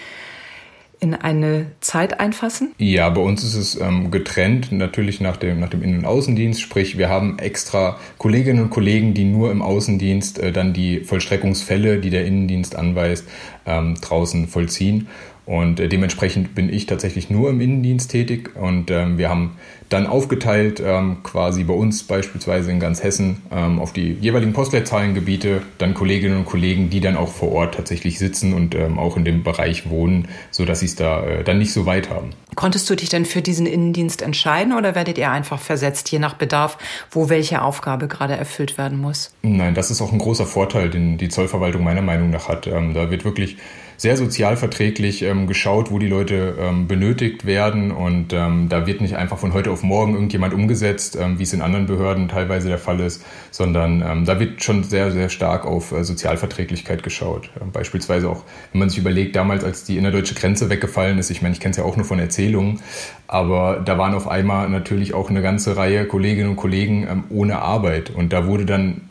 in 0.98 1.14
eine 1.14 1.66
Zeit 1.80 2.18
einfassen? 2.18 2.72
Ja, 2.78 3.08
bei 3.10 3.20
uns 3.20 3.44
ist 3.44 3.54
es 3.54 3.80
ähm, 3.80 4.10
getrennt, 4.10 4.72
natürlich 4.72 5.20
nach 5.20 5.36
dem, 5.36 5.60
nach 5.60 5.70
dem 5.70 5.84
Innen- 5.84 6.00
und 6.00 6.04
Außendienst. 6.04 6.60
Sprich, 6.60 6.98
wir 6.98 7.08
haben 7.08 7.38
extra 7.38 8.00
Kolleginnen 8.18 8.64
und 8.64 8.70
Kollegen, 8.70 9.14
die 9.14 9.24
nur 9.24 9.52
im 9.52 9.62
Außendienst 9.62 10.40
äh, 10.40 10.50
dann 10.50 10.72
die 10.72 11.00
Vollstreckungsfälle, 11.00 12.00
die 12.00 12.10
der 12.10 12.26
Innendienst 12.26 12.74
anweist, 12.74 13.26
ähm, 13.66 13.94
draußen 14.00 14.48
vollziehen. 14.48 15.06
Und 15.46 15.80
äh, 15.80 15.88
dementsprechend 15.88 16.54
bin 16.54 16.72
ich 16.72 16.86
tatsächlich 16.86 17.30
nur 17.30 17.50
im 17.50 17.60
Innendienst 17.60 18.10
tätig 18.10 18.54
und 18.56 18.90
ähm, 18.90 19.16
wir 19.16 19.30
haben 19.30 19.56
dann 19.90 20.06
aufgeteilt 20.06 20.80
ähm, 20.80 21.18
quasi 21.24 21.64
bei 21.64 21.74
uns 21.74 22.04
beispielsweise 22.04 22.70
in 22.70 22.78
ganz 22.78 23.02
Hessen 23.02 23.42
ähm, 23.50 23.80
auf 23.80 23.92
die 23.92 24.12
jeweiligen 24.20 24.52
Postleitzahlengebiete 24.52 25.62
dann 25.78 25.94
Kolleginnen 25.94 26.38
und 26.38 26.46
Kollegen, 26.46 26.90
die 26.90 27.00
dann 27.00 27.16
auch 27.16 27.28
vor 27.28 27.50
Ort 27.50 27.74
tatsächlich 27.74 28.18
sitzen 28.18 28.54
und 28.54 28.76
ähm, 28.76 29.00
auch 29.00 29.16
in 29.16 29.24
dem 29.24 29.42
Bereich 29.42 29.90
wohnen, 29.90 30.28
so 30.52 30.64
dass 30.64 30.80
sie 30.80 30.86
es 30.86 30.94
da 30.94 31.26
äh, 31.26 31.44
dann 31.44 31.58
nicht 31.58 31.72
so 31.72 31.86
weit 31.86 32.08
haben. 32.08 32.30
Konntest 32.54 32.88
du 32.88 32.94
dich 32.94 33.08
denn 33.08 33.24
für 33.24 33.42
diesen 33.42 33.66
Innendienst 33.66 34.22
entscheiden 34.22 34.72
oder 34.72 34.94
werdet 34.94 35.18
ihr 35.18 35.30
einfach 35.30 35.60
versetzt, 35.60 36.10
je 36.12 36.20
nach 36.20 36.34
Bedarf, 36.34 36.78
wo 37.10 37.28
welche 37.28 37.62
Aufgabe 37.62 38.06
gerade 38.06 38.36
erfüllt 38.36 38.78
werden 38.78 38.98
muss? 38.98 39.32
Nein, 39.42 39.74
das 39.74 39.90
ist 39.90 40.00
auch 40.00 40.12
ein 40.12 40.18
großer 40.18 40.46
Vorteil, 40.46 40.88
den 40.88 41.18
die 41.18 41.28
Zollverwaltung 41.28 41.82
meiner 41.82 42.02
Meinung 42.02 42.30
nach 42.30 42.48
hat. 42.48 42.68
Ähm, 42.68 42.94
da 42.94 43.10
wird 43.10 43.24
wirklich 43.24 43.56
sehr 44.00 44.16
sozialverträglich 44.16 45.20
ähm, 45.20 45.46
geschaut, 45.46 45.90
wo 45.90 45.98
die 45.98 46.08
Leute 46.08 46.54
ähm, 46.58 46.88
benötigt 46.88 47.44
werden. 47.44 47.90
Und 47.90 48.32
ähm, 48.32 48.70
da 48.70 48.86
wird 48.86 49.02
nicht 49.02 49.16
einfach 49.16 49.36
von 49.36 49.52
heute 49.52 49.70
auf 49.70 49.82
morgen 49.82 50.14
irgendjemand 50.14 50.54
umgesetzt, 50.54 51.18
ähm, 51.20 51.38
wie 51.38 51.42
es 51.42 51.52
in 51.52 51.60
anderen 51.60 51.84
Behörden 51.84 52.26
teilweise 52.26 52.68
der 52.68 52.78
Fall 52.78 52.98
ist, 53.00 53.22
sondern 53.50 54.00
ähm, 54.00 54.24
da 54.24 54.40
wird 54.40 54.64
schon 54.64 54.84
sehr, 54.84 55.10
sehr 55.10 55.28
stark 55.28 55.66
auf 55.66 55.92
äh, 55.92 56.02
Sozialverträglichkeit 56.02 57.02
geschaut. 57.02 57.50
Ähm, 57.60 57.72
beispielsweise 57.72 58.30
auch, 58.30 58.44
wenn 58.72 58.78
man 58.78 58.88
sich 58.88 58.98
überlegt, 58.98 59.36
damals, 59.36 59.64
als 59.64 59.84
die 59.84 59.98
innerdeutsche 59.98 60.34
Grenze 60.34 60.70
weggefallen 60.70 61.18
ist, 61.18 61.28
ich 61.28 61.42
meine, 61.42 61.52
ich 61.52 61.60
kenne 61.60 61.72
es 61.72 61.76
ja 61.76 61.84
auch 61.84 61.98
nur 61.98 62.06
von 62.06 62.18
Erzählungen, 62.18 62.80
aber 63.26 63.82
da 63.84 63.98
waren 63.98 64.14
auf 64.14 64.28
einmal 64.28 64.70
natürlich 64.70 65.12
auch 65.12 65.28
eine 65.28 65.42
ganze 65.42 65.76
Reihe 65.76 66.06
Kolleginnen 66.06 66.48
und 66.48 66.56
Kollegen 66.56 67.24
ohne 67.28 67.60
Arbeit. 67.60 68.08
Und 68.08 68.32
da 68.32 68.46
wurde 68.46 68.64
dann 68.64 69.02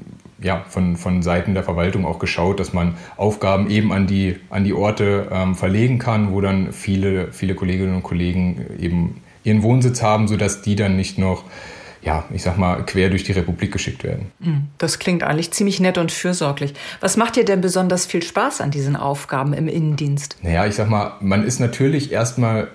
ja, 0.41 0.63
von, 0.67 0.95
von 0.95 1.21
Seiten 1.21 1.53
der 1.53 1.63
Verwaltung 1.63 2.05
auch 2.05 2.19
geschaut, 2.19 2.59
dass 2.59 2.73
man 2.73 2.95
Aufgaben 3.17 3.69
eben 3.69 3.91
an 3.91 4.07
die, 4.07 4.37
an 4.49 4.63
die 4.63 4.73
Orte 4.73 5.27
ähm, 5.31 5.55
verlegen 5.55 5.99
kann, 5.99 6.31
wo 6.31 6.41
dann 6.41 6.71
viele, 6.71 7.31
viele 7.31 7.55
Kolleginnen 7.55 7.95
und 7.95 8.03
Kollegen 8.03 8.65
eben 8.79 9.21
ihren 9.43 9.63
Wohnsitz 9.63 10.01
haben, 10.01 10.27
sodass 10.27 10.61
die 10.61 10.75
dann 10.75 10.95
nicht 10.95 11.17
noch 11.17 11.43
ja, 12.01 12.23
ich 12.33 12.43
sag 12.43 12.57
mal, 12.57 12.85
quer 12.85 13.09
durch 13.09 13.23
die 13.23 13.33
Republik 13.33 13.73
geschickt 13.73 14.03
werden. 14.03 14.31
Hm, 14.41 14.67
das 14.77 14.99
klingt 14.99 15.23
eigentlich 15.23 15.51
ziemlich 15.51 15.79
nett 15.79 15.97
und 15.97 16.11
fürsorglich. 16.11 16.73
Was 17.01 17.17
macht 17.17 17.35
dir 17.35 17.43
denn 17.43 17.61
besonders 17.61 18.05
viel 18.05 18.23
Spaß 18.23 18.61
an 18.61 18.71
diesen 18.71 18.95
Aufgaben 18.95 19.53
im 19.53 19.67
Innendienst? 19.67 20.37
Naja, 20.41 20.65
ich 20.65 20.75
sag 20.75 20.89
mal, 20.89 21.13
man 21.19 21.43
ist 21.43 21.59
natürlich 21.59 22.11
erstmal 22.11 22.69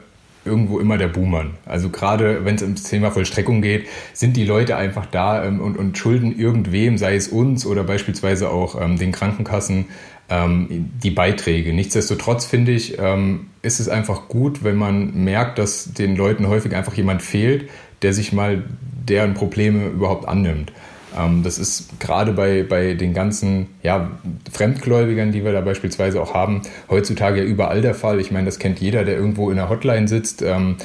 irgendwo 0.44 0.78
immer 0.78 0.98
der 0.98 1.08
Buhmann. 1.08 1.54
Also 1.66 1.88
gerade 1.88 2.44
wenn 2.44 2.56
es 2.56 2.62
ums 2.62 2.82
Thema 2.84 3.10
Vollstreckung 3.10 3.62
geht, 3.62 3.86
sind 4.12 4.36
die 4.36 4.44
Leute 4.44 4.76
einfach 4.76 5.06
da 5.06 5.44
ähm, 5.44 5.60
und, 5.60 5.76
und 5.76 5.96
schulden 5.98 6.38
irgendwem, 6.38 6.98
sei 6.98 7.16
es 7.16 7.28
uns 7.28 7.66
oder 7.66 7.84
beispielsweise 7.84 8.50
auch 8.50 8.80
ähm, 8.80 8.98
den 8.98 9.12
Krankenkassen, 9.12 9.86
ähm, 10.28 10.90
die 11.02 11.10
Beiträge. 11.10 11.72
Nichtsdestotrotz 11.72 12.46
finde 12.46 12.72
ich, 12.72 12.98
ähm, 12.98 13.46
ist 13.62 13.80
es 13.80 13.88
einfach 13.88 14.28
gut, 14.28 14.64
wenn 14.64 14.76
man 14.76 15.24
merkt, 15.24 15.58
dass 15.58 15.92
den 15.92 16.16
Leuten 16.16 16.48
häufig 16.48 16.74
einfach 16.74 16.94
jemand 16.94 17.22
fehlt, 17.22 17.68
der 18.02 18.12
sich 18.12 18.32
mal 18.32 18.62
deren 19.08 19.34
Probleme 19.34 19.86
überhaupt 19.86 20.26
annimmt. 20.26 20.72
Ähm, 21.18 21.42
das 21.42 21.58
ist 21.58 22.00
gerade 22.00 22.32
bei, 22.32 22.62
bei 22.62 22.94
den 22.94 23.14
ganzen 23.14 23.68
ja, 23.82 24.10
Fremdgläubigern, 24.52 25.32
die 25.32 25.44
wir 25.44 25.52
da 25.52 25.60
beispielsweise 25.60 26.20
auch 26.20 26.34
haben, 26.34 26.62
heutzutage 26.90 27.40
ja 27.40 27.44
überall 27.44 27.80
der 27.82 27.94
Fall. 27.94 28.20
Ich 28.20 28.30
meine, 28.30 28.46
das 28.46 28.58
kennt 28.58 28.80
jeder, 28.80 29.04
der 29.04 29.16
irgendwo 29.16 29.50
in 29.50 29.56
der 29.56 29.68
Hotline 29.68 30.08
sitzt 30.08 30.42
ähm, 30.42 30.76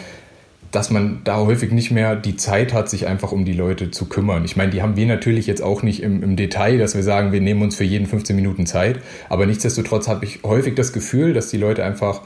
dass 0.71 0.91
man 0.91 1.21
da 1.23 1.37
häufig 1.37 1.71
nicht 1.71 1.91
mehr 1.91 2.15
die 2.15 2.35
Zeit 2.35 2.73
hat, 2.73 2.89
sich 2.89 3.07
einfach 3.07 3.31
um 3.31 3.43
die 3.43 3.53
Leute 3.53 3.89
zu 3.91 4.05
kümmern. 4.05 4.45
Ich 4.45 4.55
meine, 4.55 4.71
die 4.71 4.81
haben 4.81 4.95
wir 4.95 5.07
natürlich 5.07 5.47
jetzt 5.47 5.63
auch 5.63 5.81
nicht 5.81 6.03
im, 6.03 6.21
im 6.21 6.35
Detail, 6.35 6.77
dass 6.77 6.95
wir 6.95 7.03
sagen, 7.03 7.31
wir 7.31 7.41
nehmen 7.41 7.61
uns 7.61 7.75
für 7.75 7.83
jeden 7.83 8.05
15 8.05 8.35
Minuten 8.35 8.65
Zeit. 8.65 8.99
Aber 9.29 9.45
nichtsdestotrotz 9.45 10.07
habe 10.07 10.25
ich 10.25 10.43
häufig 10.43 10.75
das 10.75 10.93
Gefühl, 10.93 11.33
dass 11.33 11.49
die 11.49 11.57
Leute 11.57 11.83
einfach 11.83 12.21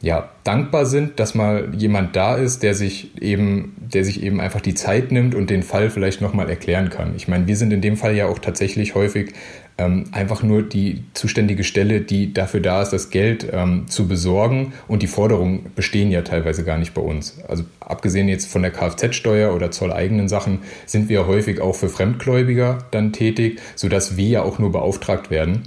ja, 0.00 0.28
dankbar 0.44 0.86
sind, 0.86 1.18
dass 1.18 1.34
mal 1.34 1.70
jemand 1.76 2.14
da 2.14 2.36
ist, 2.36 2.62
der 2.62 2.74
sich 2.74 3.20
eben, 3.20 3.74
der 3.78 4.04
sich 4.04 4.22
eben 4.22 4.40
einfach 4.40 4.60
die 4.60 4.74
Zeit 4.74 5.10
nimmt 5.10 5.34
und 5.34 5.50
den 5.50 5.64
Fall 5.64 5.90
vielleicht 5.90 6.20
nochmal 6.20 6.48
erklären 6.48 6.88
kann. 6.88 7.14
Ich 7.16 7.26
meine, 7.26 7.48
wir 7.48 7.56
sind 7.56 7.72
in 7.72 7.80
dem 7.80 7.96
Fall 7.96 8.14
ja 8.14 8.26
auch 8.26 8.38
tatsächlich 8.38 8.94
häufig 8.94 9.34
ähm, 9.76 10.04
einfach 10.12 10.42
nur 10.44 10.62
die 10.62 11.04
zuständige 11.14 11.64
Stelle, 11.64 12.00
die 12.00 12.32
dafür 12.32 12.60
da 12.60 12.82
ist, 12.82 12.90
das 12.90 13.10
Geld 13.10 13.48
ähm, 13.50 13.86
zu 13.88 14.06
besorgen 14.06 14.72
und 14.86 15.02
die 15.02 15.08
Forderungen 15.08 15.70
bestehen 15.74 16.12
ja 16.12 16.22
teilweise 16.22 16.64
gar 16.64 16.78
nicht 16.78 16.94
bei 16.94 17.02
uns. 17.02 17.38
Also 17.48 17.64
abgesehen 17.80 18.28
jetzt 18.28 18.50
von 18.50 18.62
der 18.62 18.70
Kfz-Steuer 18.70 19.54
oder 19.54 19.72
zolleigenen 19.72 20.28
Sachen 20.28 20.60
sind 20.86 21.08
wir 21.08 21.26
häufig 21.26 21.60
auch 21.60 21.74
für 21.74 21.88
Fremdgläubiger 21.88 22.78
dann 22.92 23.12
tätig, 23.12 23.60
sodass 23.74 24.16
wir 24.16 24.28
ja 24.28 24.42
auch 24.42 24.60
nur 24.60 24.70
beauftragt 24.70 25.30
werden. 25.30 25.62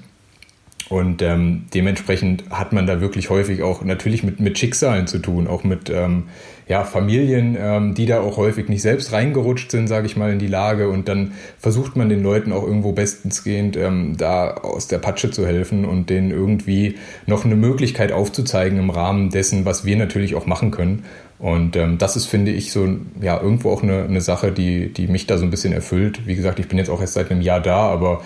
Und 0.92 1.22
ähm, 1.22 1.68
dementsprechend 1.74 2.44
hat 2.50 2.74
man 2.74 2.86
da 2.86 3.00
wirklich 3.00 3.30
häufig 3.30 3.64
auch 3.64 3.82
natürlich 3.82 4.24
mit, 4.24 4.42
mit 4.42 4.60
Schicksalen 4.60 5.08
zu 5.08 5.20
tun, 5.20 5.48
auch 5.48 5.64
mit 5.64 5.90
ähm, 5.90 6.24
ja, 6.68 6.84
Familien, 6.84 7.56
ähm, 7.58 7.94
die 7.94 8.06
da 8.06 8.20
auch 8.20 8.36
häufig 8.36 8.68
nicht 8.68 8.82
selbst 8.82 9.14
reingerutscht 9.14 9.72
sind, 9.72 9.88
sage 9.88 10.06
ich 10.06 10.18
mal, 10.18 10.34
in 10.34 10.40
die 10.40 10.48
Lage. 10.48 10.90
Und 10.90 11.08
dann 11.08 11.32
versucht 11.60 11.96
man 11.96 12.10
den 12.10 12.22
Leuten 12.22 12.52
auch 12.52 12.64
irgendwo 12.68 12.92
bestensgehend 12.92 13.78
ähm, 13.78 14.18
da 14.18 14.56
aus 14.56 14.90
der 14.90 14.98
Patsche 14.98 15.32
zu 15.32 15.48
helfen 15.48 15.86
und 15.86 16.10
denen 16.10 16.30
irgendwie 16.30 16.96
noch 17.26 17.46
eine 17.46 17.56
Möglichkeit 17.56 18.12
aufzuzeigen 18.12 18.78
im 18.78 18.90
Rahmen 18.90 19.30
dessen, 19.30 19.64
was 19.64 19.86
wir 19.86 19.96
natürlich 19.96 20.36
auch 20.36 20.46
machen 20.46 20.72
können. 20.72 21.06
Und 21.40 21.78
ähm, 21.78 22.00
das 22.00 22.18
ist, 22.18 22.26
finde 22.26 22.52
ich, 22.52 22.74
so 22.74 22.98
ja 23.22 23.42
irgendwo 23.42 23.72
auch 23.72 23.82
eine, 23.82 24.04
eine 24.04 24.20
Sache, 24.20 24.52
die, 24.52 24.92
die 24.92 25.08
mich 25.08 25.26
da 25.26 25.38
so 25.38 25.46
ein 25.46 25.52
bisschen 25.52 25.72
erfüllt. 25.72 26.28
Wie 26.28 26.36
gesagt, 26.36 26.60
ich 26.60 26.68
bin 26.68 26.78
jetzt 26.78 26.90
auch 26.90 27.00
erst 27.00 27.14
seit 27.14 27.32
einem 27.32 27.42
Jahr 27.42 27.62
da, 27.62 27.78
aber 27.78 28.22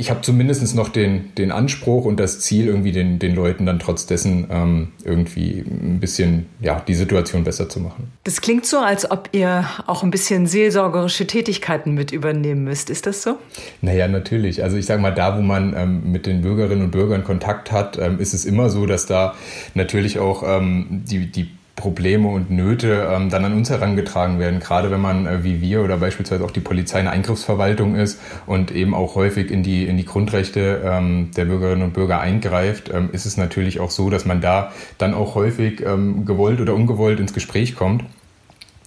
ich 0.00 0.08
habe 0.08 0.22
zumindest 0.22 0.74
noch 0.74 0.88
den, 0.88 1.34
den 1.34 1.52
Anspruch 1.52 2.06
und 2.06 2.18
das 2.18 2.40
Ziel, 2.40 2.68
irgendwie 2.68 2.90
den, 2.90 3.18
den 3.18 3.34
Leuten 3.34 3.66
dann 3.66 3.78
trotz 3.78 4.06
dessen 4.06 4.46
ähm, 4.50 4.88
irgendwie 5.04 5.58
ein 5.58 6.00
bisschen 6.00 6.46
ja, 6.62 6.80
die 6.80 6.94
Situation 6.94 7.44
besser 7.44 7.68
zu 7.68 7.80
machen. 7.80 8.10
Das 8.24 8.40
klingt 8.40 8.64
so, 8.64 8.78
als 8.78 9.10
ob 9.10 9.28
ihr 9.32 9.66
auch 9.86 10.02
ein 10.02 10.10
bisschen 10.10 10.46
seelsorgerische 10.46 11.26
Tätigkeiten 11.26 11.92
mit 11.92 12.12
übernehmen 12.12 12.64
müsst. 12.64 12.88
Ist 12.88 13.06
das 13.06 13.22
so? 13.22 13.36
Naja, 13.82 14.08
natürlich. 14.08 14.64
Also 14.64 14.78
ich 14.78 14.86
sage 14.86 15.02
mal, 15.02 15.14
da, 15.14 15.36
wo 15.36 15.42
man 15.42 15.74
ähm, 15.76 16.10
mit 16.10 16.24
den 16.24 16.40
Bürgerinnen 16.40 16.84
und 16.84 16.92
Bürgern 16.92 17.22
Kontakt 17.22 17.70
hat, 17.70 17.98
ähm, 17.98 18.18
ist 18.20 18.32
es 18.32 18.46
immer 18.46 18.70
so, 18.70 18.86
dass 18.86 19.04
da 19.04 19.34
natürlich 19.74 20.18
auch 20.18 20.42
ähm, 20.46 21.02
die, 21.06 21.30
die 21.30 21.50
Probleme 21.76 22.28
und 22.28 22.50
Nöte 22.50 23.08
ähm, 23.10 23.30
dann 23.30 23.44
an 23.44 23.54
uns 23.54 23.70
herangetragen 23.70 24.38
werden. 24.38 24.60
Gerade 24.60 24.90
wenn 24.90 25.00
man 25.00 25.26
äh, 25.26 25.44
wie 25.44 25.60
wir 25.60 25.82
oder 25.82 25.96
beispielsweise 25.96 26.44
auch 26.44 26.50
die 26.50 26.60
Polizei 26.60 26.98
eine 26.98 27.10
Eingriffsverwaltung 27.10 27.94
ist 27.94 28.20
und 28.46 28.70
eben 28.70 28.94
auch 28.94 29.14
häufig 29.14 29.50
in 29.50 29.62
die, 29.62 29.86
in 29.86 29.96
die 29.96 30.04
Grundrechte 30.04 30.82
ähm, 30.84 31.30
der 31.36 31.46
Bürgerinnen 31.46 31.82
und 31.82 31.94
Bürger 31.94 32.20
eingreift, 32.20 32.90
ähm, 32.92 33.08
ist 33.12 33.24
es 33.24 33.36
natürlich 33.36 33.80
auch 33.80 33.90
so, 33.90 34.10
dass 34.10 34.26
man 34.26 34.40
da 34.40 34.72
dann 34.98 35.14
auch 35.14 35.34
häufig 35.34 35.82
ähm, 35.84 36.26
gewollt 36.26 36.60
oder 36.60 36.74
ungewollt 36.74 37.18
ins 37.18 37.32
Gespräch 37.32 37.74
kommt. 37.76 38.04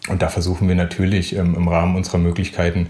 Und 0.09 0.21
da 0.21 0.27
versuchen 0.27 0.67
wir 0.67 0.75
natürlich 0.75 1.35
ähm, 1.35 1.55
im 1.55 1.67
Rahmen 1.67 1.95
unserer 1.95 2.17
Möglichkeiten 2.17 2.87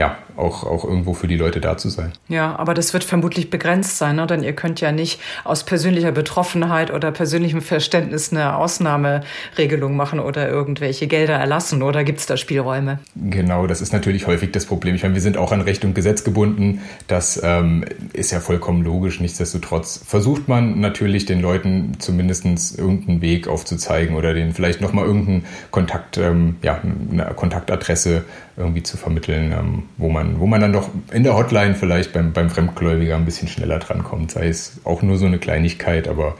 ja, 0.00 0.16
auch, 0.34 0.64
auch 0.64 0.86
irgendwo 0.86 1.12
für 1.12 1.28
die 1.28 1.36
Leute 1.36 1.60
da 1.60 1.76
zu 1.76 1.90
sein. 1.90 2.12
Ja, 2.26 2.56
aber 2.56 2.72
das 2.72 2.94
wird 2.94 3.04
vermutlich 3.04 3.50
begrenzt 3.50 3.98
sein, 3.98 4.16
ne? 4.16 4.26
denn 4.26 4.42
ihr 4.42 4.54
könnt 4.54 4.80
ja 4.80 4.92
nicht 4.92 5.20
aus 5.44 5.64
persönlicher 5.64 6.10
Betroffenheit 6.10 6.90
oder 6.90 7.12
persönlichem 7.12 7.60
Verständnis 7.60 8.32
eine 8.32 8.56
Ausnahmeregelung 8.56 9.94
machen 9.96 10.18
oder 10.18 10.48
irgendwelche 10.48 11.06
Gelder 11.06 11.34
erlassen 11.34 11.82
oder 11.82 12.02
gibt 12.02 12.20
es 12.20 12.24
da 12.24 12.38
Spielräume? 12.38 13.00
Genau, 13.14 13.66
das 13.66 13.82
ist 13.82 13.92
natürlich 13.92 14.26
häufig 14.26 14.52
das 14.52 14.64
Problem. 14.64 14.94
Ich 14.94 15.02
meine, 15.02 15.12
wir 15.12 15.20
sind 15.20 15.36
auch 15.36 15.52
an 15.52 15.60
Recht 15.60 15.84
und 15.84 15.94
Gesetz 15.94 16.24
gebunden. 16.24 16.80
Das 17.06 17.38
ähm, 17.44 17.84
ist 18.14 18.30
ja 18.30 18.40
vollkommen 18.40 18.82
logisch. 18.82 19.20
Nichtsdestotrotz 19.20 20.02
versucht 20.06 20.48
man 20.48 20.80
natürlich 20.80 21.26
den 21.26 21.42
Leuten 21.42 21.98
zumindest 21.98 22.78
irgendeinen 22.78 23.20
Weg 23.20 23.48
aufzuzeigen 23.48 24.16
oder 24.16 24.32
denen 24.32 24.54
vielleicht 24.54 24.80
nochmal 24.80 25.04
irgendeinen 25.04 25.44
Kontakt, 25.70 26.16
ähm, 26.16 26.56
ja, 26.62 26.80
eine 26.80 27.34
Kontaktadresse 27.34 28.24
irgendwie 28.60 28.82
zu 28.82 28.96
vermitteln, 28.96 29.52
ähm, 29.52 29.82
wo, 29.96 30.08
man, 30.08 30.38
wo 30.40 30.46
man 30.46 30.60
dann 30.60 30.72
doch 30.72 30.88
in 31.12 31.24
der 31.24 31.36
Hotline 31.36 31.74
vielleicht 31.74 32.12
beim, 32.12 32.32
beim 32.32 32.50
Fremdgläubiger 32.50 33.16
ein 33.16 33.24
bisschen 33.24 33.48
schneller 33.48 33.78
drankommt. 33.78 34.30
Sei 34.30 34.48
es 34.48 34.80
auch 34.84 35.02
nur 35.02 35.18
so 35.18 35.26
eine 35.26 35.38
Kleinigkeit, 35.38 36.06
aber 36.06 36.36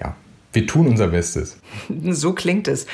ja, 0.00 0.14
wir 0.52 0.66
tun 0.66 0.86
unser 0.86 1.08
Bestes. 1.08 1.58
So 2.10 2.32
klingt 2.32 2.68
es. 2.68 2.86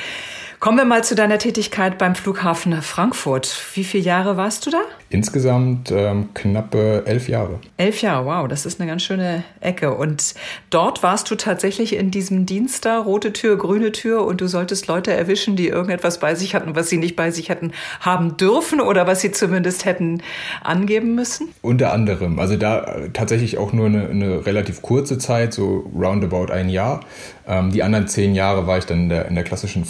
Kommen 0.67 0.79
wir 0.79 0.83
mal 0.83 1.01
zu 1.01 1.15
deiner 1.15 1.37
Tätigkeit 1.37 1.97
beim 1.97 2.13
Flughafen 2.13 2.81
Frankfurt. 2.81 3.57
Wie 3.73 3.85
viele 3.85 4.03
Jahre 4.03 4.35
warst 4.35 4.65
du 4.65 4.69
da? 4.69 4.79
Insgesamt 5.09 5.89
ähm, 5.91 6.33
knappe 6.33 7.03
elf 7.05 7.29
Jahre. 7.29 7.59
Elf 7.77 8.01
Jahre, 8.01 8.25
wow, 8.25 8.47
das 8.49 8.65
ist 8.65 8.81
eine 8.81 8.89
ganz 8.89 9.03
schöne 9.03 9.45
Ecke. 9.61 9.95
Und 9.95 10.35
dort 10.69 11.03
warst 11.03 11.31
du 11.31 11.35
tatsächlich 11.35 11.95
in 11.95 12.11
diesem 12.11 12.45
Dienst 12.45 12.83
da, 12.83 12.99
rote 12.99 13.31
Tür, 13.31 13.57
grüne 13.57 13.93
Tür, 13.93 14.25
und 14.25 14.41
du 14.41 14.47
solltest 14.47 14.87
Leute 14.87 15.13
erwischen, 15.13 15.55
die 15.55 15.69
irgendetwas 15.69 16.19
bei 16.19 16.35
sich 16.35 16.53
hatten, 16.53 16.75
was 16.75 16.89
sie 16.89 16.97
nicht 16.97 17.15
bei 17.15 17.31
sich 17.31 17.47
hätten 17.47 17.71
haben 18.01 18.35
dürfen 18.35 18.81
oder 18.81 19.07
was 19.07 19.21
sie 19.21 19.31
zumindest 19.31 19.85
hätten 19.85 20.21
angeben 20.61 21.15
müssen? 21.15 21.47
Unter 21.61 21.93
anderem. 21.93 22.39
Also 22.39 22.57
da 22.57 22.83
äh, 22.83 23.09
tatsächlich 23.11 23.57
auch 23.57 23.71
nur 23.71 23.85
eine, 23.85 24.09
eine 24.09 24.45
relativ 24.45 24.81
kurze 24.81 25.17
Zeit, 25.17 25.53
so 25.53 25.89
roundabout 25.97 26.51
ein 26.51 26.67
Jahr. 26.67 26.99
Ähm, 27.47 27.71
die 27.71 27.81
anderen 27.81 28.09
zehn 28.09 28.35
Jahre 28.35 28.67
war 28.67 28.77
ich 28.77 28.85
dann 28.85 29.03
in 29.03 29.09
der, 29.09 29.27
in 29.29 29.35
der 29.35 29.45
klassischen 29.45 29.85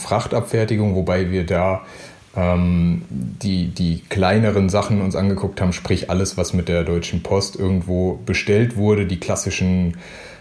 Frachtabfertigung, 0.67 0.95
wobei 0.95 1.31
wir 1.31 1.45
da 1.45 1.81
ähm, 2.35 3.01
die, 3.09 3.69
die 3.69 4.01
kleineren 4.09 4.69
Sachen 4.69 5.01
uns 5.01 5.15
angeguckt 5.15 5.61
haben, 5.61 5.73
sprich 5.73 6.09
alles, 6.09 6.37
was 6.37 6.53
mit 6.53 6.67
der 6.67 6.83
Deutschen 6.83 7.23
Post 7.23 7.55
irgendwo 7.55 8.19
bestellt 8.25 8.75
wurde, 8.75 9.05
die 9.05 9.19
klassischen 9.19 9.97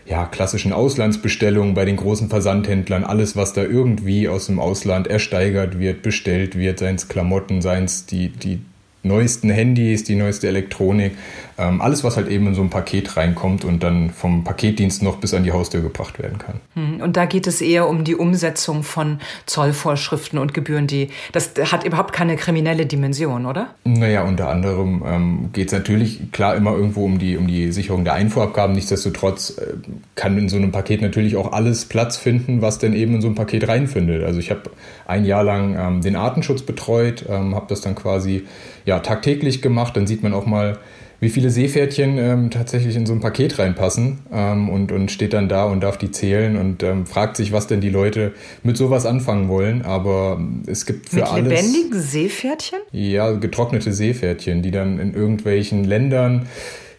ja, 0.09 0.25
klassischen 0.25 0.73
Auslandsbestellungen 0.73 1.75
bei 1.75 1.85
den 1.85 1.97
großen 1.97 2.29
Versandhändlern, 2.29 3.03
alles, 3.03 3.35
was 3.35 3.55
da 3.55 3.63
irgendwie 3.65 4.29
aus 4.29 4.47
dem 4.47 4.61
Ausland 4.61 5.09
ersteigert 5.09 5.81
wird, 5.81 6.03
bestellt 6.03 6.57
wird, 6.57 6.79
seien 6.79 6.95
es 6.95 7.09
Klamotten, 7.09 7.61
seien 7.61 7.87
es 7.87 8.07
die, 8.07 8.29
die 8.29 8.61
neuesten 9.07 9.51
Handys, 9.51 10.05
die 10.05 10.15
neueste 10.15 10.49
Elektronik, 10.49 11.13
ähm, 11.59 11.81
alles, 11.81 12.05
was 12.05 12.17
halt 12.17 12.29
eben 12.29 12.49
in 12.49 12.55
so 12.55 12.63
ein 12.63 12.71
Paket 12.71 13.17
reinkommt 13.17 13.65
und 13.65 13.83
dann 13.83 14.11
vom 14.11 14.45
Paketdienst 14.45 15.03
noch 15.03 15.17
bis 15.17 15.33
an 15.33 15.45
die 15.45 15.53
Haustür 15.53 15.81
gebracht 15.81 16.19
werden 16.19 16.39
kann. 16.39 16.61
Hm, 16.75 17.01
und 17.01 17.17
da 17.17 17.25
geht 17.25 17.47
es 17.47 17.61
eher 17.61 17.89
um 17.89 18.05
die 18.05 18.15
Umsetzung 18.15 18.83
von 18.83 19.21
Zollvorschriften 19.47 20.39
und 20.39 20.53
Gebühren, 20.53 20.87
die 20.87 21.09
das 21.33 21.53
hat 21.73 21.85
überhaupt 21.85 22.13
keine 22.13 22.37
kriminelle 22.37 22.87
Dimension, 22.87 23.47
oder? 23.47 23.69
Naja, 23.85 24.25
unter 24.25 24.49
anderem 24.49 25.03
ähm, 25.07 25.51
geht 25.53 25.69
es 25.69 25.73
natürlich 25.73 26.31
klar 26.33 26.57
immer 26.57 26.73
irgendwo 26.73 27.05
um 27.05 27.19
die, 27.19 27.37
um 27.37 27.47
die 27.47 27.73
Sicherung 27.73 28.05
der 28.05 28.15
Einfuhrabgaben. 28.15 28.75
Nichtsdestotrotz 28.75 29.57
äh, 29.59 29.75
kann 30.15 30.37
in 30.37 30.49
so 30.49 30.57
einem 30.57 30.73
Paket 30.73 31.01
natürlich 31.01 31.37
auch 31.37 31.53
alles 31.53 31.87
Platz 31.87 32.17
finden, 32.17 32.61
was 32.61 32.79
denn 32.79 32.95
eben 32.95 33.15
in 33.15 33.21
so 33.23 33.29
ein 33.29 33.35
Paket 33.35 33.67
reinfindet. 33.69 34.25
Also 34.25 34.41
ich 34.41 34.51
habe 34.51 34.71
ein 35.07 35.25
Jahr 35.25 35.45
lang 35.45 35.77
ähm, 35.79 36.03
den 36.03 36.17
Artenschutz 36.17 36.63
betreut, 36.63 37.25
ähm, 37.29 37.55
habe 37.55 37.67
das 37.69 37.81
dann 37.81 37.95
quasi 37.95 38.45
ja, 38.87 39.01
tagtäglich 39.01 39.61
gemacht. 39.61 39.97
Dann 39.97 40.07
sieht 40.07 40.23
man 40.23 40.33
auch 40.33 40.47
mal, 40.47 40.79
wie 41.21 41.31
viele 41.31 41.51
Seepferdchen 41.51 42.19
ähm, 42.19 42.51
tatsächlich 42.51 42.95
in 42.95 43.07
so 43.07 43.13
ein 43.13 43.21
Paket 43.21 43.59
reinpassen 43.59 44.19
ähm, 44.33 44.69
und, 44.69 44.93
und 44.93 45.11
steht 45.11 45.33
dann 45.33 45.49
da 45.49 45.65
und 45.65 45.81
darf 45.81 45.97
die 45.97 46.11
zählen 46.11 46.57
und 46.57 46.83
ähm, 46.83 47.07
fragt 47.07 47.37
sich, 47.37 47.53
was 47.53 47.67
denn 47.67 47.81
die 47.81 47.89
Leute 47.89 48.33
mit 48.63 48.77
sowas 48.77 49.07
anfangen 49.07 49.49
wollen. 49.49 49.83
Aber 49.83 50.41
es 50.67 50.85
gibt 50.85 51.09
für 51.09 51.17
mit 51.17 51.25
alles. 51.27 51.49
Lebendigen 51.49 52.01
Seepferdchen? 52.01 52.79
Ja, 52.93 53.33
getrocknete 53.33 53.93
Seepferdchen, 53.93 54.63
die 54.63 54.71
dann 54.71 54.99
in 54.99 55.15
irgendwelchen 55.15 55.85
Ländern 55.85 56.47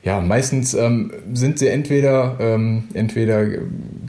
ja, 0.07 0.21
meistens 0.21 0.73
ähm, 0.73 1.11
sind 1.33 1.59
sie 1.59 1.67
entweder, 1.67 2.37
ähm, 2.39 2.85
entweder 2.93 3.45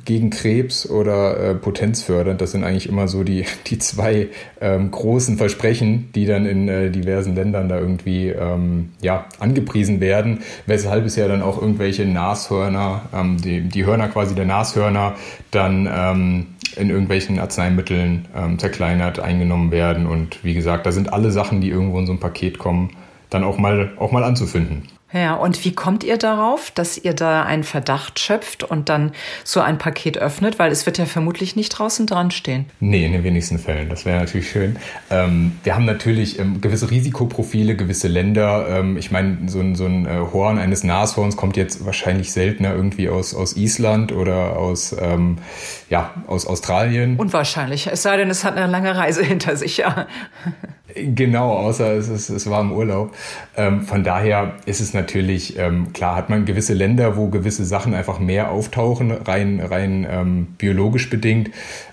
gegen 0.05 0.31
Krebs 0.31 0.88
oder 0.88 1.40
äh, 1.40 1.55
potenzfördernd. 1.57 2.40
Das 2.40 2.52
sind 2.52 2.62
eigentlich 2.62 2.88
immer 2.88 3.09
so 3.09 3.25
die, 3.25 3.47
die 3.67 3.78
zwei 3.78 4.28
ähm, 4.61 4.93
großen 4.93 5.38
Versprechen, 5.38 6.11
die 6.14 6.25
dann 6.25 6.47
in 6.47 6.69
äh, 6.69 6.93
diversen 6.93 7.35
Ländern 7.35 7.69
da 7.69 7.81
irgendwie 7.81 8.28
ähm, 8.28 8.90
ja, 9.00 9.26
angepriesen 9.40 9.99
werden. 9.99 10.38
Weshalb 10.67 11.05
es 11.05 11.17
ja 11.17 11.26
dann 11.26 11.43
auch 11.43 11.61
irgendwelche 11.61 12.07
Nashörner, 12.07 13.02
ähm, 13.12 13.38
die, 13.43 13.62
die 13.62 13.85
Hörner 13.85 14.07
quasi 14.07 14.37
der 14.37 14.45
Nashörner, 14.45 15.17
dann 15.50 15.88
ähm, 15.93 16.47
in 16.76 16.90
irgendwelchen 16.90 17.40
Arzneimitteln 17.40 18.26
zerkleinert, 18.59 19.19
eingenommen 19.19 19.73
werden. 19.73 20.07
Und 20.07 20.45
wie 20.45 20.55
gesagt, 20.55 20.87
da 20.87 20.93
sind 20.93 21.12
alle 21.12 21.33
Sachen, 21.33 21.61
die 21.61 21.71
irgendwo 21.71 21.99
in 21.99 22.07
so 22.07 22.12
ein 22.12 22.21
Paket 22.21 22.59
kommen, 22.59 22.90
dann 23.31 23.43
auch 23.43 23.59
mal, 23.59 23.95
auch 23.99 24.13
mal 24.13 24.23
anzufinden. 24.23 24.82
Ja, 25.12 25.34
und 25.36 25.64
wie 25.64 25.73
kommt 25.73 26.04
ihr 26.04 26.18
darauf, 26.18 26.71
dass 26.71 26.99
ihr 26.99 27.14
da 27.14 27.42
einen 27.42 27.64
Verdacht 27.64 28.18
schöpft 28.18 28.62
und 28.62 28.90
dann 28.90 29.12
so 29.42 29.60
ein 29.60 29.78
Paket 29.78 30.18
öffnet? 30.18 30.58
Weil 30.58 30.71
es 30.71 30.84
wird 30.84 30.99
ja 30.99 31.06
vermutlich 31.06 31.56
nicht 31.56 31.71
draußen 31.71 32.06
dran 32.06 32.30
stehen. 32.30 32.66
Nee, 32.80 33.06
in 33.06 33.12
den 33.12 33.25
wenigsten 33.25 33.58
Fällen. 33.58 33.88
Das 33.88 34.04
wäre 34.04 34.18
natürlich 34.18 34.50
schön. 34.50 34.76
Ähm, 35.08 35.52
wir 35.64 35.75
haben 35.75 35.86
natürlich 35.86 36.38
ähm, 36.38 36.60
gewisse 36.60 36.90
Risikoprofile, 36.90 37.75
gewisse 37.75 38.06
Länder. 38.08 38.66
Ähm, 38.68 38.99
ich 38.99 39.10
meine, 39.10 39.49
so 39.49 39.60
ein, 39.60 39.76
so 39.76 39.86
ein 39.86 40.04
äh, 40.04 40.18
Horn 40.30 40.58
eines 40.58 40.84
Nashorns 40.84 41.38
kommt 41.38 41.56
jetzt 41.56 41.86
wahrscheinlich 41.86 42.32
seltener 42.32 42.75
irgendwie 42.75 43.08
aus, 43.08 43.34
aus 43.34 43.56
Island 43.56 44.12
oder 44.12 44.58
aus, 44.58 44.94
ähm, 45.00 45.38
ja, 45.88 46.23
aus 46.26 46.47
Australien. 46.47 47.16
Unwahrscheinlich. 47.16 47.86
Es 47.86 48.02
sei 48.02 48.18
denn, 48.18 48.28
es 48.28 48.44
hat 48.44 48.58
eine 48.58 48.71
lange 48.71 48.94
Reise 48.94 49.25
hinter 49.25 49.56
sich, 49.56 49.78
ja. 49.78 50.06
Genau, 50.94 51.52
außer 51.52 51.92
es, 51.92 52.08
ist, 52.08 52.30
es 52.30 52.48
war 52.48 52.62
im 52.62 52.72
Urlaub. 52.72 53.14
Ähm, 53.56 53.82
von 53.82 54.04
daher 54.04 54.54
ist 54.64 54.80
es 54.80 54.94
natürlich, 54.94 55.58
ähm, 55.58 55.92
klar, 55.92 56.16
hat 56.16 56.30
man 56.30 56.46
gewisse 56.46 56.72
Länder, 56.72 57.16
wo 57.16 57.28
gewisse 57.28 57.66
Sachen 57.66 57.92
einfach 57.92 58.18
mehr 58.18 58.50
auftauchen, 58.50 59.10
rein, 59.12 59.60
rein 59.60 60.06
ähm, 60.10 60.46
biologisch 60.56 61.10
bedingt, 61.10 61.50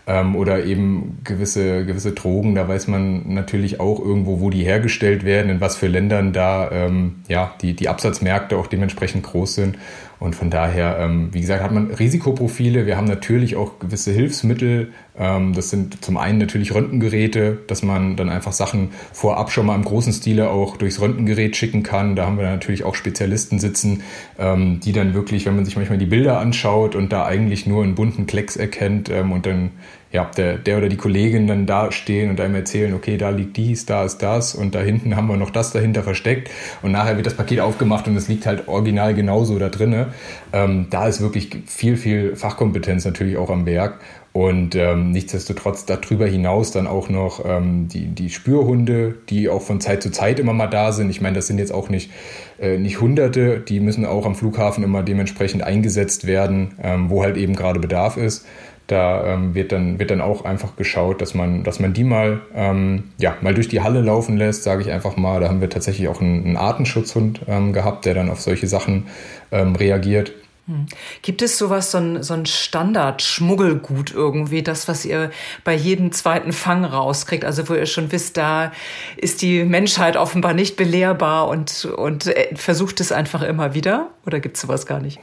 ähm, 0.07 0.37
oder 0.37 0.63
eben 0.63 1.19
gewisse, 1.25 1.85
gewisse 1.85 2.13
Drogen, 2.13 2.55
da 2.55 2.69
weiß 2.69 2.87
man 2.87 3.33
natürlich 3.33 3.81
auch 3.81 3.99
irgendwo, 3.99 4.39
wo 4.39 4.49
die 4.49 4.63
hergestellt 4.63 5.25
werden, 5.25 5.51
in 5.51 5.59
was 5.59 5.75
für 5.75 5.87
Ländern 5.87 6.31
da 6.31 6.71
ähm, 6.71 7.15
ja, 7.27 7.53
die, 7.61 7.73
die 7.73 7.89
Absatzmärkte 7.89 8.55
auch 8.55 8.67
dementsprechend 8.67 9.23
groß 9.23 9.55
sind. 9.55 9.77
Und 10.25 10.35
von 10.35 10.49
daher, 10.49 10.97
ähm, 10.99 11.29
wie 11.33 11.41
gesagt, 11.41 11.61
hat 11.61 11.71
man 11.71 11.91
Risikoprofile. 11.91 12.87
Wir 12.87 12.97
haben 12.97 13.05
natürlich 13.05 13.55
auch 13.55 13.77
gewisse 13.77 14.11
Hilfsmittel. 14.11 14.91
Ähm, 15.15 15.53
das 15.53 15.69
sind 15.69 16.03
zum 16.03 16.17
einen 16.17 16.39
natürlich 16.39 16.73
Röntgengeräte, 16.73 17.59
dass 17.67 17.83
man 17.83 18.15
dann 18.15 18.29
einfach 18.29 18.51
Sachen 18.51 18.89
vorab 19.13 19.51
schon 19.51 19.67
mal 19.67 19.75
im 19.75 19.85
großen 19.85 20.11
Stile 20.13 20.49
auch 20.49 20.77
durchs 20.77 20.99
Röntgengerät 20.99 21.55
schicken 21.55 21.83
kann. 21.83 22.15
Da 22.15 22.25
haben 22.25 22.39
wir 22.39 22.45
natürlich 22.45 22.85
auch 22.85 22.95
Spezialisten 22.95 23.59
sitzen, 23.59 24.01
ähm, 24.39 24.79
die 24.79 24.93
dann 24.93 25.13
wirklich, 25.13 25.45
wenn 25.45 25.55
man 25.55 25.63
sich 25.63 25.75
manchmal 25.75 25.99
die 25.99 26.07
Bilder 26.07 26.39
anschaut 26.39 26.95
und 26.95 27.13
da 27.13 27.23
eigentlich 27.23 27.67
nur 27.67 27.83
einen 27.83 27.93
bunten 27.93 28.25
Klecks 28.25 28.55
erkennt 28.55 29.11
ähm, 29.11 29.31
und 29.31 29.45
dann 29.45 29.73
ja, 30.15 30.31
der, 30.37 30.57
der 30.57 30.77
oder 30.77 30.87
die 30.87 30.95
Kollegin 30.95 31.45
dann 31.45 31.65
da 31.65 31.91
stehen 31.91 32.29
und 32.29 32.39
einem 32.39 32.55
erzählen, 32.55 32.93
okay, 32.93 33.17
da 33.17 33.29
liegt 33.29 33.57
dies, 33.57 33.85
da 33.85 34.05
ist 34.05 34.19
das 34.19 34.55
und 34.55 34.73
da 34.73 34.79
hinten 34.79 35.17
haben 35.17 35.27
wir 35.27 35.35
noch 35.35 35.49
das 35.49 35.73
dahinter 35.73 36.03
versteckt 36.03 36.49
und 36.81 36.93
nachher 36.93 37.17
wird 37.17 37.25
das 37.25 37.33
Paket 37.33 37.59
aufgemacht 37.59 38.07
und 38.07 38.15
es 38.15 38.29
liegt 38.29 38.45
halt 38.45 38.69
original 38.69 39.13
genauso 39.13 39.59
da 39.59 39.67
drinne. 39.67 40.13
Ähm, 40.53 40.87
da 40.89 41.07
ist 41.07 41.19
wirklich 41.19 41.49
viel, 41.65 41.97
viel 41.97 42.35
Fachkompetenz 42.37 43.03
natürlich 43.03 43.35
auch 43.35 43.49
am 43.49 43.65
Werk 43.65 43.99
und 44.31 44.75
ähm, 44.75 45.11
nichtsdestotrotz 45.11 45.85
darüber 45.85 46.27
hinaus 46.27 46.71
dann 46.71 46.87
auch 46.87 47.09
noch 47.09 47.43
ähm, 47.45 47.89
die, 47.89 48.07
die 48.07 48.29
Spürhunde, 48.29 49.15
die 49.29 49.49
auch 49.49 49.61
von 49.61 49.81
Zeit 49.81 50.01
zu 50.01 50.11
Zeit 50.11 50.39
immer 50.39 50.53
mal 50.53 50.67
da 50.67 50.93
sind. 50.93 51.09
Ich 51.09 51.19
meine, 51.19 51.35
das 51.35 51.47
sind 51.47 51.57
jetzt 51.57 51.73
auch 51.73 51.89
nicht, 51.89 52.11
äh, 52.59 52.77
nicht 52.77 53.01
Hunderte, 53.01 53.59
die 53.59 53.81
müssen 53.81 54.05
auch 54.05 54.25
am 54.25 54.35
Flughafen 54.35 54.83
immer 54.83 55.03
dementsprechend 55.03 55.63
eingesetzt 55.63 56.25
werden, 56.25 56.75
ähm, 56.81 57.09
wo 57.09 57.21
halt 57.21 57.35
eben 57.35 57.55
gerade 57.55 57.79
Bedarf 57.81 58.15
ist. 58.15 58.45
Da 58.87 59.33
ähm, 59.33 59.55
wird, 59.55 59.71
dann, 59.71 59.97
wird 59.99 60.11
dann 60.11 60.21
auch 60.21 60.45
einfach 60.45 60.75
geschaut, 60.75 61.21
dass 61.21 61.33
man, 61.33 61.63
dass 61.63 61.79
man 61.79 61.93
die 61.93 62.03
mal, 62.03 62.41
ähm, 62.53 63.05
ja, 63.17 63.35
mal 63.41 63.53
durch 63.53 63.67
die 63.67 63.81
Halle 63.81 64.01
laufen 64.01 64.37
lässt, 64.37 64.63
sage 64.63 64.83
ich 64.83 64.91
einfach 64.91 65.17
mal. 65.17 65.39
Da 65.39 65.47
haben 65.47 65.61
wir 65.61 65.69
tatsächlich 65.69 66.07
auch 66.07 66.21
einen, 66.21 66.45
einen 66.45 66.57
Artenschutzhund 66.57 67.41
ähm, 67.47 67.73
gehabt, 67.73 68.05
der 68.05 68.13
dann 68.13 68.29
auf 68.29 68.41
solche 68.41 68.67
Sachen 68.67 69.07
ähm, 69.51 69.75
reagiert. 69.75 70.33
Hm. 70.67 70.87
Gibt 71.21 71.43
es 71.43 71.59
sowas, 71.59 71.91
so 71.91 71.99
ein, 71.99 72.23
so 72.23 72.33
ein 72.33 72.47
Standard-Schmuggelgut 72.47 74.11
irgendwie, 74.11 74.63
das, 74.63 74.87
was 74.87 75.05
ihr 75.05 75.29
bei 75.63 75.75
jedem 75.75 76.11
zweiten 76.11 76.53
Fang 76.53 76.83
rauskriegt? 76.83 77.45
Also, 77.45 77.69
wo 77.69 77.75
ihr 77.75 77.85
schon 77.85 78.11
wisst, 78.11 78.37
da 78.37 78.71
ist 79.15 79.43
die 79.43 79.63
Menschheit 79.63 80.17
offenbar 80.17 80.53
nicht 80.53 80.75
belehrbar 80.75 81.49
und, 81.49 81.85
und 81.85 82.25
äh, 82.27 82.55
versucht 82.55 82.99
es 82.99 83.11
einfach 83.11 83.43
immer 83.43 83.75
wieder? 83.75 84.09
Oder 84.25 84.39
gibt 84.39 84.55
es 84.55 84.61
sowas 84.61 84.87
gar 84.87 84.99
nicht? 84.99 85.19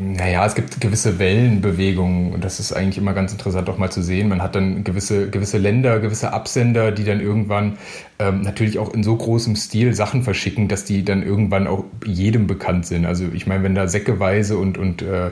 Naja, 0.00 0.46
es 0.46 0.54
gibt 0.54 0.80
gewisse 0.80 1.18
Wellenbewegungen 1.18 2.32
und 2.32 2.42
das 2.42 2.58
ist 2.58 2.72
eigentlich 2.72 2.96
immer 2.96 3.12
ganz 3.12 3.32
interessant 3.32 3.68
auch 3.68 3.76
mal 3.76 3.90
zu 3.90 4.02
sehen. 4.02 4.30
Man 4.30 4.42
hat 4.42 4.54
dann 4.54 4.82
gewisse, 4.82 5.28
gewisse 5.28 5.58
Länder, 5.58 6.00
gewisse 6.00 6.32
Absender, 6.32 6.90
die 6.90 7.04
dann 7.04 7.20
irgendwann 7.20 7.76
ähm, 8.18 8.40
natürlich 8.40 8.78
auch 8.78 8.94
in 8.94 9.02
so 9.02 9.14
großem 9.14 9.56
Stil 9.56 9.92
Sachen 9.92 10.22
verschicken, 10.22 10.68
dass 10.68 10.86
die 10.86 11.04
dann 11.04 11.22
irgendwann 11.22 11.66
auch 11.66 11.84
jedem 12.06 12.46
bekannt 12.46 12.86
sind. 12.86 13.04
Also 13.04 13.26
ich 13.34 13.46
meine, 13.46 13.62
wenn 13.62 13.74
da 13.74 13.88
säckeweise 13.88 14.56
und, 14.56 14.78
und 14.78 14.85
äh, 15.02 15.30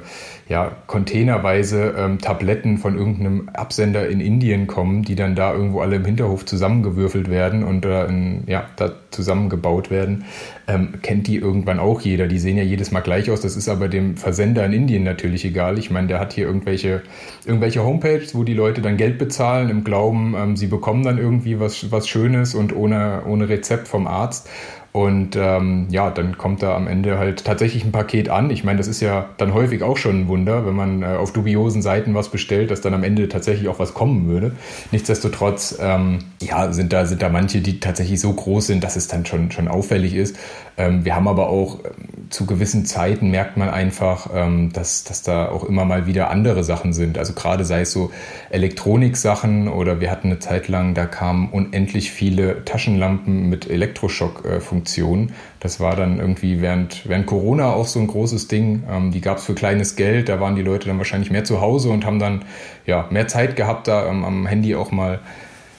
ja, 0.49 0.73
containerweise 0.87 1.95
ähm, 1.97 2.19
Tabletten 2.19 2.79
von 2.79 2.97
irgendeinem 2.97 3.49
Absender 3.51 4.09
in 4.09 4.21
Indien 4.21 4.67
kommen, 4.67 5.03
die 5.03 5.15
dann 5.15 5.35
da 5.35 5.53
irgendwo 5.53 5.81
alle 5.81 5.97
im 5.97 6.05
Hinterhof 6.05 6.45
zusammengewürfelt 6.45 7.31
werden 7.31 7.65
und 7.65 7.85
äh, 7.85 8.07
in, 8.07 8.45
ja, 8.47 8.67
da 8.77 8.93
zusammengebaut 9.11 9.91
werden, 9.91 10.25
ähm, 10.67 10.95
kennt 11.03 11.27
die 11.27 11.37
irgendwann 11.37 11.79
auch 11.79 12.01
jeder. 12.01 12.27
Die 12.27 12.39
sehen 12.39 12.57
ja 12.57 12.65
jedes 12.65 12.91
Mal 12.91 13.01
gleich 13.01 13.31
aus. 13.31 13.41
Das 13.41 13.57
ist 13.57 13.69
aber 13.69 13.89
dem 13.89 14.17
Versender 14.17 14.65
in 14.67 14.73
Indien 14.73 15.05
natürlich 15.05 15.45
egal. 15.45 15.79
Ich 15.79 15.91
meine, 15.91 16.09
der 16.09 16.21
hat 16.21 16.33
hier 16.33 16.47
irgendwelche, 16.47 17.03
irgendwelche 17.47 17.85
Homepages, 17.85 18.35
wo 18.35 18.43
die 18.43 18.55
Leute 18.55 18.83
dann 18.83 18.97
Geld 18.97 19.19
bezahlen 19.19 19.71
im 19.71 19.85
Glauben, 19.85 20.35
ähm, 20.37 20.57
sie 20.57 20.67
bekommen 20.67 21.05
dann 21.05 21.19
irgendwie 21.19 21.61
was, 21.61 21.91
was 21.91 22.09
Schönes 22.09 22.55
und 22.55 22.75
ohne, 22.75 23.23
ohne 23.27 23.49
Rezept 23.49 23.89
vom 23.89 24.07
Arzt. 24.07 24.49
Und 24.97 25.35
ähm, 25.35 25.89
ja, 25.91 26.09
dann 26.09 26.39
kommt 26.39 26.63
da 26.63 26.77
am 26.77 26.87
Ende 26.87 27.19
halt 27.19 27.45
tatsächlich 27.45 27.85
ein 27.85 27.91
Paket 27.91 28.29
an. 28.29 28.51
Ich 28.51 28.63
meine, 28.63 28.79
das 28.79 28.87
ist 28.87 29.01
ja 29.01 29.29
dann 29.39 29.53
häufig 29.53 29.83
auch 29.83 29.97
schon 29.97 30.21
ein 30.21 30.29
Wunder, 30.29 30.65
wenn 30.67 30.77
man 30.77 31.03
äh, 31.03 31.07
auf 31.07 31.33
dubiosen 31.33 31.83
Seiten 31.83 32.15
was 32.15 32.29
bestellt, 32.29 32.71
dass 32.71 32.81
dann 32.81 32.95
am 32.95 33.03
Ende 33.03 33.29
tatsächlich 33.29 33.67
auch 33.67 33.81
was 33.81 33.93
kommen 33.93 34.29
würde. 34.29 34.53
Nichtsdestotrotz, 34.93 35.77
ähm, 35.81 36.21
ja, 36.41 36.73
sind 36.73 36.93
da, 36.93 37.07
sind 37.07 37.23
da 37.23 37.29
manche, 37.29 37.61
die 37.61 37.81
tatsächlich 37.81 38.21
so 38.21 38.33
groß 38.33 38.69
sind, 38.69 38.85
dass 38.85 38.95
es 38.95 39.09
dann 39.09 39.27
schon, 39.27 39.51
schon 39.51 39.67
auffällig 39.67 40.15
ist. 40.15 40.37
Ähm, 40.77 41.05
wir 41.05 41.17
haben 41.17 41.27
aber 41.27 41.49
auch 41.49 41.81
ähm, 41.85 42.31
zu 42.31 42.47
gewissen 42.47 42.87
Zeiten 42.87 43.33
merkt 43.33 43.57
man 43.57 43.71
einfach, 43.71 44.31
ähm, 44.33 44.73
dass, 44.73 45.03
dass 45.03 45.23
da 45.23 45.49
auch 45.49 45.65
immer 45.65 45.85
mal 45.85 46.07
wieder 46.07 46.31
andere 46.31 46.63
Sachen 46.63 46.93
sind. 46.93 47.19
Also 47.19 47.33
gerade 47.33 47.65
sei 47.65 47.81
es 47.81 47.91
so 47.91 48.13
Elektronik-Sachen 48.51 49.67
oder 49.67 50.01
wir 50.01 50.13
hatten 50.13 50.29
eine 50.29 50.39
Zeit 50.39 50.69
lang, 50.69 50.95
da 50.95 51.07
kamen 51.07 51.49
unendlich 51.51 52.13
viele 52.13 52.65
Taschenlampen 52.65 53.49
mit 53.49 53.69
Elektroschock-Funktionen 53.69 54.84
Funktion. 54.85 55.33
Das 55.61 55.81
war 55.81 55.97
dann 55.97 56.21
irgendwie 56.21 56.61
während, 56.61 57.09
während 57.09 57.27
Corona 57.27 57.73
auch 57.73 57.87
so 57.87 58.01
ein 58.01 58.07
großes 58.07 58.49
Ding. 58.49 58.85
Ähm, 58.91 59.11
die 59.13 59.23
gab 59.23 59.39
es 59.39 59.45
für 59.45 59.55
kleines 59.55 59.97
Geld. 59.97 60.29
Da 60.29 60.41
waren 60.41 60.57
die 60.57 60.63
Leute 60.63 60.89
dann 60.89 60.99
wahrscheinlich 60.99 61.31
mehr 61.31 61.45
zu 61.45 61.61
Hause 61.63 61.89
und 61.89 62.05
haben 62.05 62.19
dann 62.19 62.45
ja, 62.87 63.09
mehr 63.11 63.27
Zeit 63.27 63.57
gehabt, 63.57 63.89
da 63.89 64.07
ähm, 64.07 64.25
am 64.25 64.47
Handy 64.47 64.75
auch 64.75 64.91
mal 64.91 65.21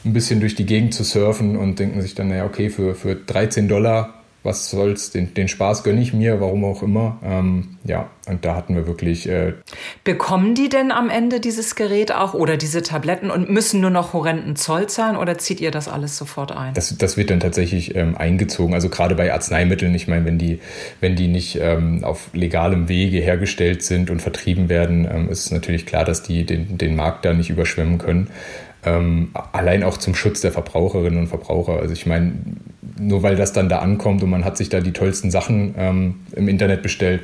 ein 0.04 0.14
bisschen 0.14 0.40
durch 0.40 0.56
die 0.56 0.66
Gegend 0.66 0.94
zu 0.94 1.04
surfen 1.04 1.56
und 1.56 1.80
denken 1.80 2.02
sich 2.02 2.16
dann, 2.16 2.30
naja, 2.30 2.46
okay, 2.46 2.70
für, 2.70 2.96
für 2.96 3.16
13 3.16 3.68
Dollar 3.68 4.25
was 4.46 4.70
soll's, 4.70 5.12
den, 5.12 5.34
den 5.34 5.48
Spaß 5.48 5.84
gönne 5.84 6.02
ich 6.02 6.14
mir, 6.14 6.40
warum 6.40 6.64
auch 6.64 6.84
immer. 6.84 7.20
Ähm, 7.24 7.78
ja, 7.84 8.10
und 8.28 8.46
da 8.46 8.56
hatten 8.56 8.76
wir 8.76 8.88
wirklich. 8.88 9.28
Äh 9.28 9.54
Bekommen 10.04 10.56
die 10.56 10.70
denn 10.70 10.92
am 10.92 11.10
Ende 11.10 11.40
dieses 11.40 11.76
Gerät 11.76 12.14
auch 12.14 12.34
oder 12.34 12.58
diese 12.58 12.82
Tabletten 12.82 13.32
und 13.32 13.50
müssen 13.50 13.82
nur 13.82 13.90
noch 13.90 14.14
horrenden 14.14 14.56
Zoll 14.56 14.88
zahlen 14.88 15.18
oder 15.18 15.38
zieht 15.38 15.60
ihr 15.62 15.72
das 15.72 15.88
alles 15.88 16.18
sofort 16.18 16.52
ein? 16.52 16.74
Das, 16.74 16.96
das 16.98 17.18
wird 17.18 17.30
dann 17.30 17.40
tatsächlich 17.40 17.96
ähm, 17.96 18.16
eingezogen. 18.16 18.74
Also 18.74 18.90
gerade 18.90 19.16
bei 19.16 19.34
Arzneimitteln, 19.34 19.94
ich 19.96 20.08
meine, 20.08 20.26
wenn 20.26 20.38
die, 20.38 20.60
wenn 21.02 21.16
die 21.16 21.28
nicht 21.28 21.60
ähm, 21.62 22.04
auf 22.04 22.30
legalem 22.34 22.88
Wege 22.88 23.20
hergestellt 23.20 23.84
sind 23.84 24.10
und 24.10 24.22
vertrieben 24.22 24.70
werden, 24.70 25.08
ähm, 25.12 25.30
ist 25.30 25.52
natürlich 25.52 25.86
klar, 25.86 26.06
dass 26.06 26.24
die 26.24 26.46
den, 26.46 26.78
den 26.78 26.96
Markt 26.96 27.26
da 27.26 27.34
nicht 27.34 27.50
überschwemmen 27.50 27.98
können. 27.98 28.30
Ähm, 28.86 29.30
allein 29.52 29.84
auch 29.84 29.98
zum 29.98 30.16
Schutz 30.16 30.42
der 30.42 30.52
Verbraucherinnen 30.52 31.20
und 31.20 31.28
Verbraucher. 31.28 31.80
Also 31.80 31.94
ich 31.94 32.06
meine, 32.06 32.34
nur 33.00 33.24
weil 33.24 33.36
das 33.36 33.52
dann 33.52 33.68
da 33.68 33.80
ankommt 33.80 34.24
und 34.24 34.30
man 34.30 34.46
hat 34.46 34.58
sich 34.58 34.70
da 34.70 34.80
die 34.80 34.94
tollsten 34.94 35.32
Sachen 35.32 35.76
ähm, 35.78 36.16
im 36.36 36.48
Internet 36.48 36.82
bestellt. 36.82 37.22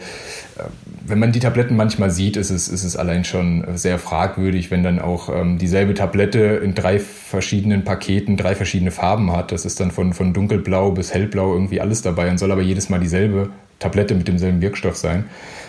Äh, 0.58 0.64
wenn 1.06 1.20
man 1.20 1.32
die 1.32 1.40
Tabletten 1.40 1.76
manchmal 1.76 2.12
sieht, 2.12 2.38
ist 2.38 2.50
es, 2.50 2.68
ist 2.68 2.84
es 2.84 2.96
allein 2.96 3.24
schon 3.24 3.66
sehr 3.76 4.00
fragwürdig, 4.00 4.72
wenn 4.72 4.84
dann 4.84 5.00
auch 5.00 5.30
ähm, 5.30 5.58
dieselbe 5.58 5.94
Tablette 5.94 6.40
in 6.64 6.76
drei 6.76 7.00
verschiedenen 7.00 7.84
Paketen 7.84 8.38
drei 8.38 8.56
verschiedene 8.56 8.92
Farben 8.92 9.32
hat. 9.32 9.52
Das 9.52 9.66
ist 9.66 9.80
dann 9.80 9.92
von, 9.92 10.14
von 10.14 10.34
dunkelblau 10.34 10.92
bis 10.92 11.14
hellblau 11.14 11.54
irgendwie 11.54 11.82
alles 11.82 12.02
dabei 12.02 12.30
und 12.30 12.38
soll 12.38 12.52
aber 12.52 12.62
jedes 12.62 12.90
Mal 12.90 13.00
dieselbe 13.00 13.50
Tablette 13.80 14.16
mit 14.16 14.28
demselben 14.28 14.62
Wirkstoff 14.62 14.96
sein. 14.96 15.26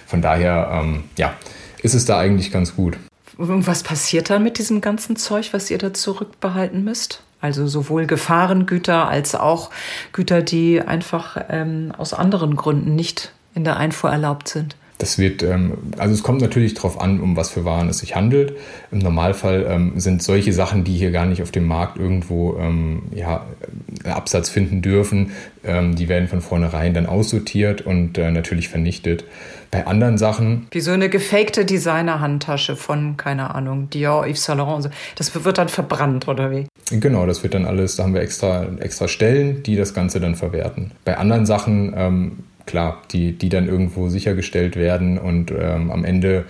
Von 0.07 0.21
daher, 0.21 0.83
ähm, 0.83 1.05
ja, 1.17 1.35
ist 1.83 1.95
es 1.95 2.05
da 2.05 2.19
eigentlich 2.19 2.53
ganz 2.53 2.77
gut. 2.77 2.99
Was 3.37 3.83
passiert 3.83 4.31
dann 4.31 4.43
mit 4.43 4.59
diesem 4.59 4.81
ganzen 4.81 5.17
Zeug, 5.17 5.53
was 5.53 5.71
ihr 5.71 5.79
da 5.79 5.95
zurückbehalten 5.95 6.85
müsst? 6.85 7.23
Also 7.41 7.67
sowohl 7.67 8.07
Gefahrengüter 8.07 9.09
als 9.09 9.35
auch 9.35 9.71
Güter, 10.13 10.43
die 10.43 10.81
einfach 10.81 11.37
ähm, 11.49 11.93
aus 11.97 12.15
anderen 12.15 12.57
Gründen 12.57 12.95
nicht 12.95 13.33
in 13.55 13.65
der 13.65 13.77
Einfuhr 13.77 14.11
erlaubt 14.11 14.49
sind. 14.49 14.77
Das 15.03 15.19
wird, 15.19 15.43
ähm, 15.43 15.73
also 15.99 16.15
es 16.15 16.23
kommt 16.23 16.41
natürlich 16.41 16.75
darauf 16.75 17.01
an, 17.01 17.19
um 17.19 17.37
was 17.37 17.51
für 17.51 17.65
Waren 17.65 17.89
es 17.89 17.99
sich 17.99 18.15
handelt. 18.15 18.57
Im 18.93 19.01
Normalfall 19.01 19.67
ähm, 19.69 19.99
sind 19.99 20.23
solche 20.23 20.53
Sachen, 20.53 20.85
die 20.85 20.93
hier 20.93 21.11
gar 21.11 21.27
nicht 21.27 21.43
auf 21.43 21.51
dem 21.51 21.67
Markt 21.67 21.99
irgendwo 21.99 22.57
ähm, 22.57 23.03
ja, 23.13 23.45
Absatz 24.05 24.49
finden 24.49 24.81
dürfen, 24.81 25.33
die 25.65 26.09
werden 26.09 26.27
von 26.27 26.41
vornherein 26.41 26.93
dann 26.93 27.07
aussortiert 27.07 27.83
und 27.83 28.19
äh, 28.19 28.33
natürlich 28.33 28.69
vernichtet. 28.69 29.25
Bei 29.71 29.87
anderen 29.87 30.19
Sachen. 30.19 30.67
Wie 30.73 30.81
so 30.81 30.91
eine 30.91 31.09
gefakte 31.09 31.65
Designer-Handtasche 31.65 32.75
von, 32.75 33.17
keine 33.17 33.55
Ahnung, 33.55 33.89
Dior, 33.89 34.27
Yves 34.27 34.45
Saint 34.45 34.59
Laurent. 34.59 34.91
Das 35.15 35.45
wird 35.45 35.59
dann 35.59 35.69
verbrannt, 35.69 36.27
oder 36.27 36.51
wie? 36.51 36.67
Genau, 36.91 37.27
das 37.27 37.45
wird 37.45 37.55
dann 37.55 37.65
alles, 37.65 37.95
da 37.95 38.03
haben 38.03 38.13
wir 38.13 38.23
extra, 38.23 38.67
extra 38.81 39.07
Stellen, 39.07 39.63
die 39.63 39.77
das 39.77 39.95
Ganze 39.95 40.19
dann 40.19 40.35
verwerten. 40.35 40.91
Bei 41.05 41.17
anderen 41.17 41.47
Sachen, 41.47 42.43
klar, 42.67 43.03
die, 43.13 43.33
die 43.33 43.49
dann 43.49 43.69
irgendwo 43.69 44.09
sichergestellt 44.09 44.77
werden 44.77 45.19
und 45.19 45.51
ähm, 45.51 45.91
am 45.91 46.05
Ende 46.05 46.45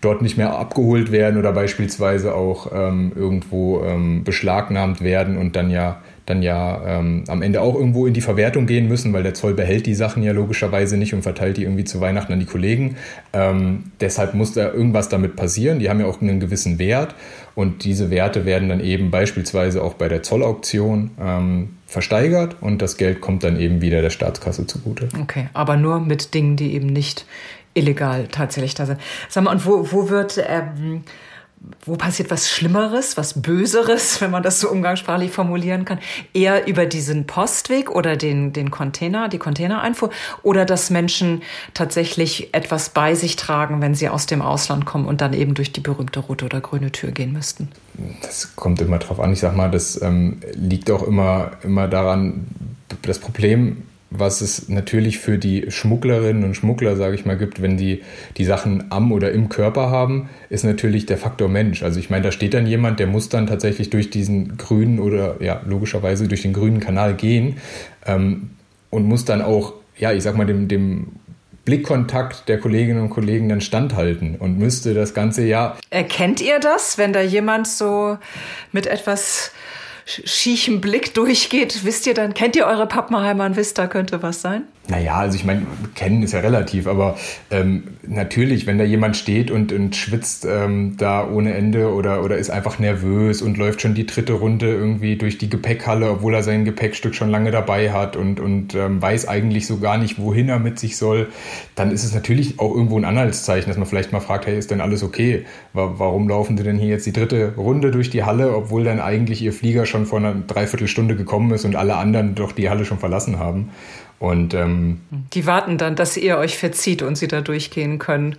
dort 0.00 0.22
nicht 0.22 0.36
mehr 0.36 0.56
abgeholt 0.56 1.10
werden 1.10 1.38
oder 1.38 1.52
beispielsweise 1.52 2.34
auch 2.34 2.70
ähm, 2.72 3.12
irgendwo 3.14 3.82
ähm, 3.82 4.22
beschlagnahmt 4.24 5.02
werden 5.02 5.36
und 5.36 5.56
dann 5.56 5.70
ja 5.70 6.00
dann 6.28 6.42
ja 6.42 6.98
ähm, 6.98 7.24
am 7.28 7.42
Ende 7.42 7.62
auch 7.62 7.74
irgendwo 7.74 8.06
in 8.06 8.12
die 8.12 8.20
Verwertung 8.20 8.66
gehen 8.66 8.86
müssen, 8.86 9.12
weil 9.12 9.22
der 9.22 9.34
Zoll 9.34 9.54
behält 9.54 9.86
die 9.86 9.94
Sachen 9.94 10.22
ja 10.22 10.32
logischerweise 10.32 10.96
nicht 10.96 11.14
und 11.14 11.22
verteilt 11.22 11.56
die 11.56 11.62
irgendwie 11.62 11.84
zu 11.84 12.00
Weihnachten 12.00 12.32
an 12.32 12.40
die 12.40 12.46
Kollegen. 12.46 12.96
Ähm, 13.32 13.84
deshalb 14.00 14.34
muss 14.34 14.52
da 14.52 14.70
irgendwas 14.72 15.08
damit 15.08 15.36
passieren. 15.36 15.78
Die 15.78 15.88
haben 15.88 16.00
ja 16.00 16.06
auch 16.06 16.20
einen 16.20 16.38
gewissen 16.38 16.78
Wert 16.78 17.14
und 17.54 17.84
diese 17.84 18.10
Werte 18.10 18.44
werden 18.44 18.68
dann 18.68 18.80
eben 18.80 19.10
beispielsweise 19.10 19.82
auch 19.82 19.94
bei 19.94 20.08
der 20.08 20.22
Zollauktion 20.22 21.12
ähm, 21.18 21.70
versteigert 21.88 22.56
und 22.60 22.82
das 22.82 22.98
Geld 22.98 23.22
kommt 23.22 23.42
dann 23.42 23.58
eben 23.58 23.80
wieder 23.80 24.02
der 24.02 24.10
Staatskasse 24.10 24.66
zugute. 24.66 25.08
Okay, 25.22 25.48
aber 25.54 25.76
nur 25.76 26.00
mit 26.00 26.34
Dingen, 26.34 26.54
die 26.54 26.74
eben 26.74 26.86
nicht 26.86 27.24
illegal 27.72 28.28
tatsächlich 28.30 28.74
da 28.74 28.84
sind. 28.84 29.00
Sag 29.30 29.44
mal, 29.44 29.52
und 29.52 29.64
wo, 29.64 29.90
wo 29.90 30.10
wird 30.10 30.38
ähm, 30.46 31.04
wo 31.84 31.96
passiert 31.96 32.30
was 32.30 32.50
Schlimmeres, 32.50 33.16
was 33.16 33.40
Böseres, 33.40 34.20
wenn 34.20 34.30
man 34.30 34.42
das 34.42 34.60
so 34.60 34.70
umgangssprachlich 34.70 35.30
formulieren 35.30 35.84
kann? 35.84 35.98
Eher 36.34 36.66
über 36.66 36.86
diesen 36.86 37.26
Postweg 37.26 37.90
oder 37.90 38.16
den, 38.16 38.52
den 38.52 38.70
Container, 38.70 39.28
die 39.28 39.38
Containereinfuhr 39.38 40.10
oder 40.42 40.64
dass 40.64 40.90
Menschen 40.90 41.42
tatsächlich 41.74 42.54
etwas 42.54 42.90
bei 42.90 43.14
sich 43.14 43.36
tragen, 43.36 43.80
wenn 43.80 43.94
sie 43.94 44.08
aus 44.08 44.26
dem 44.26 44.42
Ausland 44.42 44.84
kommen 44.84 45.06
und 45.06 45.20
dann 45.20 45.32
eben 45.32 45.54
durch 45.54 45.72
die 45.72 45.80
berühmte 45.80 46.20
rote 46.20 46.44
oder 46.44 46.60
grüne 46.60 46.92
Tür 46.92 47.10
gehen 47.10 47.32
müssten? 47.32 47.68
Das 48.22 48.54
kommt 48.54 48.80
immer 48.80 48.98
drauf 48.98 49.18
an. 49.20 49.32
Ich 49.32 49.40
sag 49.40 49.56
mal, 49.56 49.70
das 49.70 50.00
ähm, 50.00 50.40
liegt 50.54 50.90
auch 50.90 51.02
immer, 51.02 51.52
immer 51.62 51.88
daran, 51.88 52.46
das 53.02 53.18
Problem 53.18 53.82
was 54.10 54.40
es 54.40 54.68
natürlich 54.68 55.18
für 55.18 55.36
die 55.36 55.70
Schmugglerinnen 55.70 56.44
und 56.44 56.54
Schmuggler, 56.54 56.96
sage 56.96 57.14
ich 57.14 57.26
mal, 57.26 57.36
gibt, 57.36 57.60
wenn 57.60 57.76
die 57.76 58.02
die 58.36 58.44
Sachen 58.44 58.86
am 58.90 59.12
oder 59.12 59.32
im 59.32 59.48
Körper 59.48 59.90
haben, 59.90 60.30
ist 60.48 60.64
natürlich 60.64 61.04
der 61.04 61.18
Faktor 61.18 61.48
Mensch. 61.48 61.82
Also 61.82 62.00
ich 62.00 62.08
meine, 62.08 62.22
da 62.22 62.32
steht 62.32 62.54
dann 62.54 62.66
jemand, 62.66 63.00
der 63.00 63.06
muss 63.06 63.28
dann 63.28 63.46
tatsächlich 63.46 63.90
durch 63.90 64.08
diesen 64.08 64.56
grünen 64.56 64.98
oder 64.98 65.36
ja 65.42 65.60
logischerweise 65.66 66.26
durch 66.26 66.42
den 66.42 66.54
grünen 66.54 66.80
Kanal 66.80 67.14
gehen 67.14 67.58
ähm, 68.06 68.50
und 68.90 69.04
muss 69.04 69.26
dann 69.26 69.42
auch, 69.42 69.74
ja, 69.98 70.12
ich 70.12 70.22
sag 70.22 70.36
mal, 70.36 70.46
dem, 70.46 70.68
dem 70.68 71.08
Blickkontakt 71.66 72.48
der 72.48 72.58
Kolleginnen 72.58 73.02
und 73.02 73.10
Kollegen 73.10 73.50
dann 73.50 73.60
standhalten 73.60 74.36
und 74.36 74.58
müsste 74.58 74.94
das 74.94 75.12
ganze 75.12 75.44
ja. 75.44 75.76
Erkennt 75.90 76.40
ihr 76.40 76.60
das, 76.60 76.96
wenn 76.96 77.12
da 77.12 77.20
jemand 77.20 77.68
so 77.68 78.16
mit 78.72 78.86
etwas 78.86 79.52
schiechen 80.08 80.80
Blick 80.80 81.14
durchgeht, 81.14 81.84
wisst 81.84 82.06
ihr 82.06 82.14
dann, 82.14 82.34
kennt 82.34 82.56
ihr 82.56 82.66
eure 82.66 82.86
Pappenheimer 82.86 83.44
und 83.46 83.56
wisst, 83.56 83.78
da 83.78 83.86
könnte 83.86 84.22
was 84.22 84.40
sein? 84.40 84.66
Naja, 84.90 85.16
also 85.16 85.36
ich 85.36 85.44
meine, 85.44 85.66
kennen 85.94 86.22
ist 86.22 86.32
ja 86.32 86.40
relativ, 86.40 86.86
aber 86.86 87.18
ähm, 87.50 87.82
natürlich, 88.06 88.66
wenn 88.66 88.78
da 88.78 88.84
jemand 88.84 89.18
steht 89.18 89.50
und, 89.50 89.70
und 89.70 89.94
schwitzt 89.94 90.46
ähm, 90.46 90.96
da 90.96 91.28
ohne 91.28 91.52
Ende 91.52 91.92
oder, 91.92 92.24
oder 92.24 92.38
ist 92.38 92.48
einfach 92.48 92.78
nervös 92.78 93.42
und 93.42 93.58
läuft 93.58 93.82
schon 93.82 93.92
die 93.92 94.06
dritte 94.06 94.32
Runde 94.32 94.66
irgendwie 94.66 95.16
durch 95.16 95.36
die 95.36 95.50
Gepäckhalle, 95.50 96.10
obwohl 96.10 96.32
er 96.32 96.42
sein 96.42 96.64
Gepäckstück 96.64 97.14
schon 97.14 97.28
lange 97.28 97.50
dabei 97.50 97.92
hat 97.92 98.16
und, 98.16 98.40
und 98.40 98.74
ähm, 98.74 99.02
weiß 99.02 99.28
eigentlich 99.28 99.66
so 99.66 99.78
gar 99.78 99.98
nicht, 99.98 100.18
wohin 100.18 100.48
er 100.48 100.58
mit 100.58 100.78
sich 100.78 100.96
soll, 100.96 101.28
dann 101.74 101.90
ist 101.90 102.04
es 102.04 102.14
natürlich 102.14 102.58
auch 102.58 102.74
irgendwo 102.74 102.96
ein 102.96 103.04
Anhaltszeichen, 103.04 103.68
dass 103.68 103.76
man 103.76 103.86
vielleicht 103.86 104.12
mal 104.14 104.20
fragt, 104.20 104.46
hey, 104.46 104.58
ist 104.58 104.70
denn 104.70 104.80
alles 104.80 105.02
okay? 105.02 105.44
Warum 105.74 106.30
laufen 106.30 106.56
die 106.56 106.62
denn 106.62 106.78
hier 106.78 106.88
jetzt 106.88 107.04
die 107.04 107.12
dritte 107.12 107.52
Runde 107.58 107.90
durch 107.90 108.08
die 108.08 108.24
Halle, 108.24 108.56
obwohl 108.56 108.84
dann 108.84 109.00
eigentlich 109.00 109.42
ihr 109.42 109.52
Flieger 109.52 109.84
schon 109.84 110.06
vor 110.06 110.18
einer 110.18 110.34
Dreiviertelstunde 110.34 111.14
gekommen 111.14 111.52
ist 111.52 111.66
und 111.66 111.76
alle 111.76 111.96
anderen 111.96 112.34
doch 112.34 112.52
die 112.52 112.70
Halle 112.70 112.86
schon 112.86 112.98
verlassen 112.98 113.38
haben? 113.38 113.68
Und 114.18 114.52
ähm, 114.52 115.00
die 115.10 115.46
warten 115.46 115.78
dann, 115.78 115.94
dass 115.94 116.16
ihr 116.16 116.38
euch 116.38 116.58
verzieht 116.58 117.02
und 117.02 117.16
sie 117.16 117.28
da 117.28 117.40
durchgehen 117.40 117.98
können. 117.98 118.36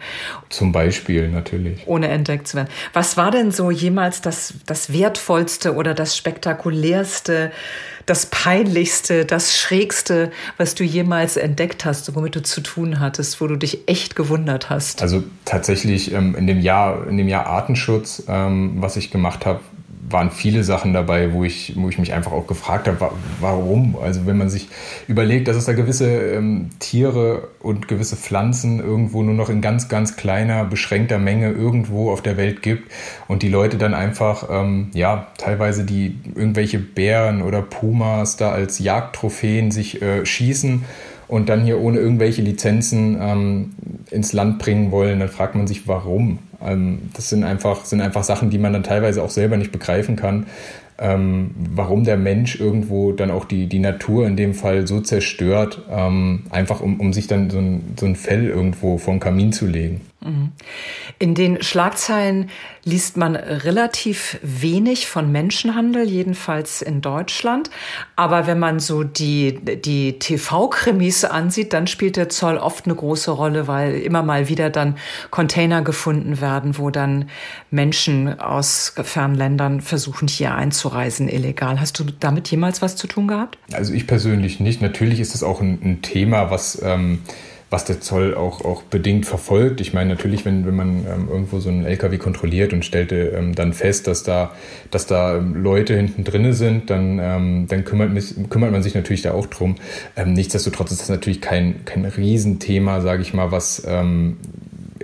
Zum 0.49 0.73
Beispiel 0.73 1.29
natürlich. 1.29 1.87
Ohne 1.87 2.09
entdeckt 2.09 2.49
zu 2.49 2.57
werden. 2.57 2.69
Was 2.91 3.15
war 3.15 3.31
denn 3.31 3.51
so 3.51 3.71
jemals 3.71 4.21
das, 4.21 4.55
das 4.65 4.91
wertvollste 4.91 5.73
oder 5.75 5.93
das 5.93 6.17
spektakulärste, 6.17 7.51
das 8.05 8.25
peinlichste, 8.25 9.23
das 9.23 9.57
schrägste, 9.57 10.31
was 10.57 10.75
du 10.75 10.83
jemals 10.83 11.37
entdeckt 11.37 11.85
hast, 11.85 12.13
womit 12.15 12.35
du 12.35 12.41
zu 12.41 12.59
tun 12.61 12.99
hattest, 12.99 13.39
wo 13.39 13.47
du 13.47 13.55
dich 13.55 13.87
echt 13.87 14.15
gewundert 14.15 14.69
hast? 14.69 15.01
Also 15.01 15.23
tatsächlich 15.45 16.11
ähm, 16.11 16.35
in 16.35 16.47
dem 16.47 16.59
Jahr, 16.59 17.07
in 17.07 17.17
dem 17.17 17.27
Jahr 17.27 17.45
Artenschutz, 17.45 18.23
ähm, 18.27 18.73
was 18.77 18.97
ich 18.97 19.11
gemacht 19.11 19.45
habe, 19.45 19.61
waren 20.09 20.31
viele 20.31 20.63
Sachen 20.63 20.93
dabei, 20.93 21.33
wo 21.33 21.43
ich, 21.43 21.73
wo 21.75 21.89
ich 21.89 21.97
mich 21.97 22.13
einfach 22.13 22.31
auch 22.31 22.47
gefragt 22.47 22.87
habe, 22.87 23.11
warum? 23.39 23.97
Also 24.01 24.25
wenn 24.25 24.37
man 24.37 24.49
sich 24.49 24.69
überlegt, 25.07 25.47
dass 25.47 25.55
es 25.55 25.65
da 25.65 25.73
gewisse 25.73 26.09
ähm, 26.09 26.69
Tiere 26.79 27.49
und 27.59 27.87
gewisse 27.87 28.15
Pflanzen 28.15 28.79
irgendwo 28.79 29.23
nur 29.23 29.33
noch 29.33 29.49
in 29.49 29.61
ganz, 29.61 29.89
ganz 29.89 30.15
kleiner, 30.15 30.65
beschränkter 30.65 31.19
Menge 31.19 31.51
irgendwo 31.51 32.11
auf 32.11 32.21
der 32.21 32.37
Welt 32.37 32.61
gibt 32.61 32.91
und 33.27 33.43
die 33.43 33.49
Leute 33.49 33.77
dann 33.77 33.93
einfach, 33.93 34.49
ähm, 34.51 34.89
ja, 34.93 35.27
teilweise 35.37 35.83
die 35.83 36.17
irgendwelche 36.35 36.79
Bären 36.79 37.41
oder 37.41 37.61
Pumas 37.61 38.37
da 38.37 38.51
als 38.51 38.79
Jagdtrophäen 38.79 39.71
sich 39.71 40.01
äh, 40.01 40.25
schießen 40.25 40.85
und 41.29 41.47
dann 41.47 41.63
hier 41.63 41.79
ohne 41.79 41.99
irgendwelche 41.99 42.41
Lizenzen 42.41 43.17
ähm, 43.21 43.71
ins 44.11 44.33
Land 44.33 44.59
bringen 44.59 44.91
wollen, 44.91 45.19
dann 45.19 45.29
fragt 45.29 45.55
man 45.55 45.67
sich, 45.67 45.87
warum. 45.87 46.39
Ähm, 46.65 47.09
das 47.13 47.29
sind 47.29 47.43
einfach, 47.43 47.85
sind 47.85 48.01
einfach 48.01 48.23
Sachen, 48.23 48.49
die 48.49 48.57
man 48.57 48.73
dann 48.73 48.83
teilweise 48.83 49.23
auch 49.23 49.29
selber 49.29 49.57
nicht 49.57 49.71
begreifen 49.71 50.15
kann, 50.15 50.47
ähm, 50.97 51.51
warum 51.75 52.03
der 52.03 52.17
Mensch 52.17 52.59
irgendwo 52.59 53.11
dann 53.13 53.31
auch 53.31 53.45
die, 53.45 53.67
die 53.67 53.79
Natur 53.79 54.27
in 54.27 54.35
dem 54.35 54.53
Fall 54.53 54.85
so 54.85 54.99
zerstört, 54.99 55.81
ähm, 55.89 56.43
einfach 56.49 56.81
um, 56.81 56.99
um 56.99 57.13
sich 57.13 57.27
dann 57.27 57.49
so 57.49 57.59
ein, 57.59 57.95
so 57.97 58.05
ein 58.05 58.15
Fell 58.15 58.47
irgendwo 58.47 58.97
vom 58.97 59.19
Kamin 59.19 59.53
zu 59.53 59.65
legen. 59.65 60.01
In 60.21 61.33
den 61.33 61.63
Schlagzeilen 61.63 62.49
liest 62.83 63.15
man 63.15 63.37
relativ 63.37 64.37
wenig 64.41 65.07
von 65.07 65.31
Menschenhandel, 65.31 66.09
jedenfalls 66.09 66.81
in 66.81 66.99
Deutschland. 66.99 67.69
Aber 68.17 68.45
wenn 68.45 68.59
man 68.59 68.81
so 68.81 69.03
die, 69.03 69.57
die 69.63 70.19
TV-Krimis 70.19 71.23
ansieht, 71.23 71.71
dann 71.71 71.87
spielt 71.87 72.17
der 72.17 72.27
Zoll 72.27 72.57
oft 72.57 72.85
eine 72.85 72.95
große 72.95 73.31
Rolle, 73.31 73.67
weil 73.67 73.95
immer 73.95 74.21
mal 74.21 74.49
wieder 74.49 74.69
dann 74.69 74.97
Container 75.31 75.83
gefunden 75.83 76.41
werden, 76.41 76.77
wo 76.77 76.89
dann 76.89 77.29
Menschen 77.71 78.41
aus 78.41 78.93
fernen 79.01 79.35
Ländern 79.35 79.79
versuchen, 79.79 80.27
hier 80.27 80.53
einzureisen, 80.53 81.29
illegal. 81.29 81.79
Hast 81.79 81.97
du 81.97 82.03
damit 82.03 82.51
jemals 82.51 82.81
was 82.81 82.97
zu 82.97 83.07
tun 83.07 83.29
gehabt? 83.29 83.57
Also 83.71 83.93
ich 83.93 84.05
persönlich 84.05 84.59
nicht. 84.59 84.81
Natürlich 84.81 85.21
ist 85.21 85.33
es 85.33 85.43
auch 85.43 85.61
ein, 85.61 85.79
ein 85.81 86.01
Thema, 86.01 86.51
was... 86.51 86.81
Ähm 86.83 87.19
was 87.69 87.85
der 87.85 88.01
Zoll 88.01 88.33
auch, 88.33 88.65
auch 88.65 88.83
bedingt 88.83 89.25
verfolgt. 89.25 89.79
Ich 89.81 89.93
meine, 89.93 90.09
natürlich, 90.09 90.45
wenn, 90.45 90.65
wenn 90.65 90.75
man 90.75 91.05
ähm, 91.05 91.27
irgendwo 91.29 91.59
so 91.59 91.69
einen 91.69 91.85
LKW 91.85 92.17
kontrolliert 92.17 92.73
und 92.73 92.83
stellte 92.83 93.29
ähm, 93.29 93.53
dann 93.53 93.73
fest, 93.73 94.07
dass 94.07 94.23
da, 94.23 94.53
dass 94.89 95.05
da 95.05 95.37
ähm, 95.37 95.55
Leute 95.55 95.95
hinten 95.95 96.23
drinne 96.23 96.53
sind, 96.53 96.89
dann, 96.89 97.19
ähm, 97.21 97.67
dann 97.67 97.85
kümmert, 97.85 98.11
kümmert 98.49 98.71
man 98.71 98.81
sich 98.81 98.95
natürlich 98.95 99.21
da 99.21 99.33
auch 99.33 99.45
drum. 99.45 99.75
Ähm, 100.15 100.33
nichtsdestotrotz 100.33 100.91
ist 100.91 101.01
das 101.01 101.09
natürlich 101.09 101.41
kein, 101.41 101.85
kein 101.85 102.05
Riesenthema, 102.05 103.01
sage 103.01 103.21
ich 103.21 103.33
mal, 103.33 103.51
was, 103.51 103.83
ähm, 103.87 104.37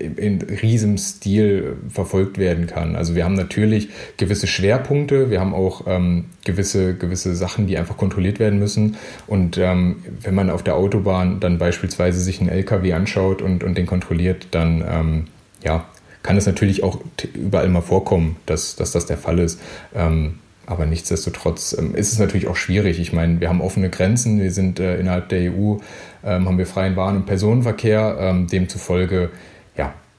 in 0.05 0.41
riesem 0.41 0.97
Stil 0.97 1.77
verfolgt 1.89 2.37
werden 2.37 2.67
kann. 2.67 2.95
Also 2.95 3.15
wir 3.15 3.25
haben 3.25 3.35
natürlich 3.35 3.89
gewisse 4.17 4.47
Schwerpunkte, 4.47 5.29
wir 5.29 5.39
haben 5.39 5.53
auch 5.53 5.85
ähm, 5.87 6.25
gewisse, 6.43 6.95
gewisse 6.95 7.35
Sachen, 7.35 7.67
die 7.67 7.77
einfach 7.77 7.97
kontrolliert 7.97 8.39
werden 8.39 8.59
müssen. 8.59 8.97
Und 9.27 9.57
ähm, 9.57 9.97
wenn 10.21 10.35
man 10.35 10.49
auf 10.49 10.63
der 10.63 10.75
Autobahn 10.75 11.39
dann 11.39 11.57
beispielsweise 11.57 12.21
sich 12.21 12.39
einen 12.39 12.49
LKW 12.49 12.93
anschaut 12.93 13.41
und, 13.41 13.63
und 13.63 13.77
den 13.77 13.85
kontrolliert, 13.85 14.47
dann 14.51 14.83
ähm, 14.87 15.23
ja, 15.63 15.85
kann 16.23 16.37
es 16.37 16.45
natürlich 16.45 16.83
auch 16.83 16.99
überall 17.33 17.69
mal 17.69 17.81
vorkommen, 17.81 18.37
dass, 18.45 18.75
dass 18.75 18.91
das 18.91 19.05
der 19.05 19.17
Fall 19.17 19.39
ist. 19.39 19.59
Ähm, 19.93 20.35
aber 20.67 20.85
nichtsdestotrotz 20.85 21.75
ähm, 21.77 21.95
ist 21.95 22.11
es 22.11 22.19
natürlich 22.19 22.47
auch 22.47 22.55
schwierig. 22.55 22.99
Ich 22.99 23.13
meine, 23.13 23.39
wir 23.39 23.49
haben 23.49 23.61
offene 23.61 23.89
Grenzen, 23.89 24.41
wir 24.41 24.51
sind 24.51 24.79
äh, 24.79 24.97
innerhalb 24.97 25.29
der 25.29 25.51
EU, 25.51 25.77
ähm, 26.23 26.47
haben 26.47 26.57
wir 26.57 26.65
freien 26.65 26.95
Waren- 26.95 27.17
und 27.17 27.25
Personenverkehr. 27.25 28.17
Ähm, 28.19 28.47
demzufolge 28.47 29.29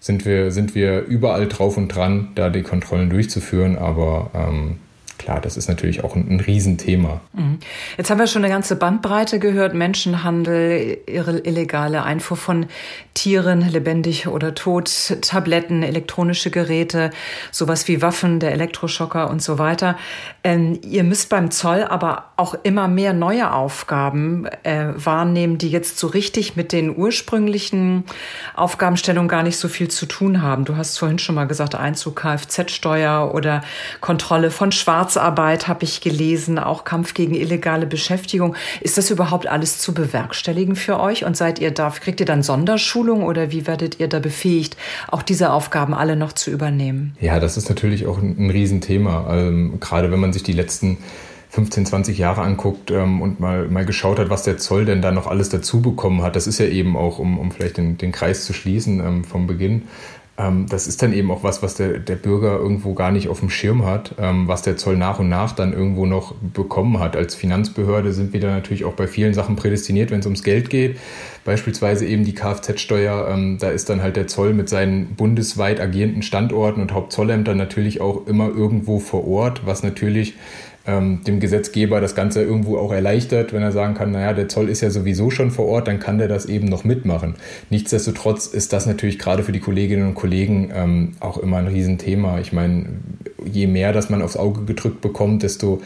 sind 0.07 0.25
wir, 0.25 0.53
sind 0.53 0.75
wir 0.75 1.03
überall 1.03 1.49
drauf 1.49 1.77
und 1.77 1.89
dran, 1.89 2.29
da 2.35 2.49
die 2.49 2.63
Kontrollen 2.63 3.11
durchzuführen. 3.11 3.77
Aber 3.77 4.31
ähm, 4.35 4.77
klar, 5.19 5.41
das 5.41 5.57
ist 5.57 5.69
natürlich 5.69 6.05
auch 6.05 6.17
ein, 6.17 6.29
ein 6.29 6.41
Riesenthema. 6.41 7.21
Mhm. 7.33 7.59
Jetzt 7.97 8.11
haben 8.11 8.19
wir 8.19 8.27
schon 8.27 8.45
eine 8.45 8.53
ganze 8.53 8.77
Bandbreite 8.77 9.39
gehört. 9.39 9.75
Menschenhandel, 9.75 10.99
illegale 11.07 12.03
Einfuhr 12.03 12.37
von 12.37 12.67
Tieren, 13.15 13.63
lebendig 13.63 14.29
oder 14.29 14.55
tot, 14.55 14.91
Tabletten, 15.23 15.83
elektronische 15.83 16.51
Geräte, 16.51 17.11
sowas 17.51 17.89
wie 17.89 18.03
Waffen, 18.03 18.41
der 18.41 18.53
Elektroschocker 18.53 19.31
und 19.31 19.43
so 19.43 19.59
weiter. 19.59 19.97
Ähm, 20.45 20.79
ihr 20.83 21.03
müsst 21.03 21.31
beim 21.31 21.51
Zoll 21.51 21.83
aber 21.83 22.27
auch 22.37 22.55
immer 22.63 22.89
mehr 22.89 23.15
neue 23.15 23.53
Aufgaben 23.53 24.47
äh, 24.65 24.89
wahrnehmen, 24.97 25.57
die 25.57 25.71
jetzt 25.71 25.99
so 25.99 26.09
richtig 26.09 26.57
mit 26.57 26.73
den 26.73 26.95
ursprünglichen 26.95 28.05
Aufgabenstellungen 28.55 29.29
gar 29.29 29.43
nicht 29.43 29.57
so 29.57 29.69
viel 29.69 29.89
zu 29.89 30.07
tun 30.07 30.43
haben. 30.43 30.65
Du 30.65 30.77
hast 30.77 30.99
vorhin 30.99 31.19
schon 31.19 31.35
mal 31.35 31.47
gesagt, 31.47 31.75
Einzug 31.75 32.17
Kfz-Steuer 32.17 33.35
oder 33.35 33.63
Kontrolle 34.01 34.51
von 34.51 34.73
Schwarzarbeit 35.07 35.69
habe 35.69 35.85
ich 35.85 36.01
gelesen, 36.01 36.59
auch 36.59 36.83
Kampf 36.83 37.15
gegen 37.15 37.35
illegale 37.35 37.87
Beschäftigung. 37.87 38.57
Ist 38.81 38.99
das 38.99 39.09
überhaupt 39.09 39.47
alles 39.47 39.79
zu 39.79 39.95
bewerkstelligen 39.95 40.75
für 40.75 40.99
euch? 40.99 41.25
Und 41.25 41.37
seid 41.37 41.61
ihr 41.61 41.71
da, 41.71 41.91
kriegt 41.91 42.19
ihr 42.19 42.27
dann 42.27 42.43
Sonderschulung 42.43 43.23
oder 43.23 43.53
wie 43.53 43.69
werdet 43.69 44.01
ihr 44.01 44.09
da 44.09 44.19
befähigt, 44.19 44.77
auch 45.09 45.23
diese 45.23 45.53
Aufgaben 45.53 45.95
alle 45.95 46.17
noch 46.17 46.33
zu 46.33 46.51
übernehmen? 46.51 47.17
Ja, 47.21 47.39
das 47.39 47.57
ist 47.57 47.69
natürlich 47.69 48.07
auch 48.07 48.19
ein, 48.19 48.37
ein 48.37 48.51
Riesenthema. 48.51 49.33
Ähm, 49.33 49.79
gerade 49.79 50.11
wenn 50.11 50.19
man 50.19 50.33
sich 50.33 50.43
die 50.43 50.53
letzten 50.53 50.99
15, 51.51 51.87
20 51.87 52.19
Jahre 52.19 52.41
anguckt 52.41 52.91
ähm, 52.91 53.23
und 53.23 53.39
mal, 53.39 53.69
mal 53.69 53.87
geschaut 53.87 54.19
hat, 54.19 54.29
was 54.29 54.43
der 54.43 54.59
Zoll 54.59 54.87
denn 54.87 55.03
da 55.03 55.13
noch 55.13 55.29
alles 55.29 55.51
dazu 55.51 55.83
bekommen 55.83 56.23
hat, 56.23 56.35
das 56.35 56.49
ist 56.49 56.59
ja 56.59 56.67
eben 56.67 56.97
auch, 56.97 57.21
um, 57.21 57.39
um 57.39 57.53
vielleicht 57.53 57.77
den, 57.77 57.97
den 57.97 58.11
Kreis 58.11 58.45
zu 58.45 58.53
schließen 58.53 58.99
ähm, 58.99 59.25
vom 59.25 59.47
Beginn, 59.47 59.83
das 60.37 60.87
ist 60.87 61.03
dann 61.03 61.15
eben 61.15 61.31
auch 61.31 61.43
was, 61.43 61.63
was 61.63 61.77
der, 61.77 61.99
der 61.99 62.17
Bürger 62.17 62.59
irgendwo 62.59 62.93
gar 62.93 63.11
nicht 63.11 63.29
auf 63.29 63.41
dem 63.41 63.49
Schirm 63.49 63.87
hat, 63.87 64.15
ähm, 64.19 64.47
was 64.49 64.61
der 64.61 64.77
Zoll 64.77 64.99
nach 64.99 65.19
und 65.19 65.31
nach 65.31 65.53
dann 65.53 65.73
irgendwo 65.73 66.05
noch 66.05 66.35
bekommen 66.35 66.99
hat. 66.99 67.17
Als 67.17 67.35
Finanzbehörde 67.35 68.13
sind 68.13 68.35
wir 68.35 68.41
da 68.41 68.49
natürlich 68.49 68.85
auch 68.85 68.93
bei 68.93 69.07
vielen 69.07 69.33
Sachen 69.33 69.57
prädestiniert, 69.57 70.11
wenn 70.11 70.21
es 70.21 70.27
ums 70.27 70.43
Geld 70.43 70.69
geht. 70.69 70.99
Beispielsweise 71.47 72.05
eben 72.05 72.25
die 72.25 72.35
Kfz-Steuer, 72.35 73.29
ähm, 73.31 73.57
da 73.59 73.71
ist 73.71 73.89
dann 73.89 74.03
halt 74.03 74.17
der 74.17 74.27
Zoll 74.27 74.53
mit 74.53 74.69
seinen 74.69 75.15
bundesweit 75.15 75.81
agierenden 75.81 76.21
Standorten 76.21 76.83
und 76.83 76.93
Hauptzollämtern 76.93 77.57
natürlich 77.57 78.03
auch 78.03 78.27
immer 78.27 78.49
irgendwo 78.49 78.99
vor 78.99 79.27
Ort, 79.27 79.63
was 79.65 79.83
natürlich 79.83 80.35
ähm, 80.87 81.23
dem 81.25 81.41
Gesetzgeber 81.41 82.01
das 82.01 82.15
Ganze 82.15 82.43
irgendwo 82.43 82.79
auch 82.79 82.93
erleichtert, 82.93 83.53
wenn 83.53 83.63
er 83.63 83.73
sagen 83.73 83.95
kann, 83.95 84.13
naja, 84.13 84.33
der 84.33 84.49
Zoll 84.49 84.69
ist 84.69 84.81
ja 84.81 84.91
sowieso 84.91 85.31
schon 85.31 85.51
vor 85.51 85.67
Ort, 85.67 85.89
dann 85.89 85.99
kann 85.99 86.19
der 86.19 86.29
das 86.29 86.47
eben 86.47 86.69
noch 86.69 86.85
mitmachen. 86.85 87.35
Nichtsdestotrotz 87.71 88.47
ist 88.47 88.73
das 88.73 88.87
natürlich 88.87 89.19
gerade 89.19 89.43
für 89.43 89.53
die 89.53 89.61
Kolleginnen 89.61 90.09
und 90.09 90.15
Kollegen 90.15 90.71
ähm, 90.75 91.13
auch 91.21 91.39
immer 91.39 91.59
ein 91.59 91.67
Riesenthema. 91.67 92.39
Ich 92.41 92.53
meine, 92.53 92.87
je 93.45 93.67
mehr 93.67 93.93
das 93.93 94.11
man 94.11 94.23
aufs 94.23 94.37
Auge 94.37 94.65
gedrückt 94.65 95.01
bekommt, 95.01 95.43
desto 95.43 95.81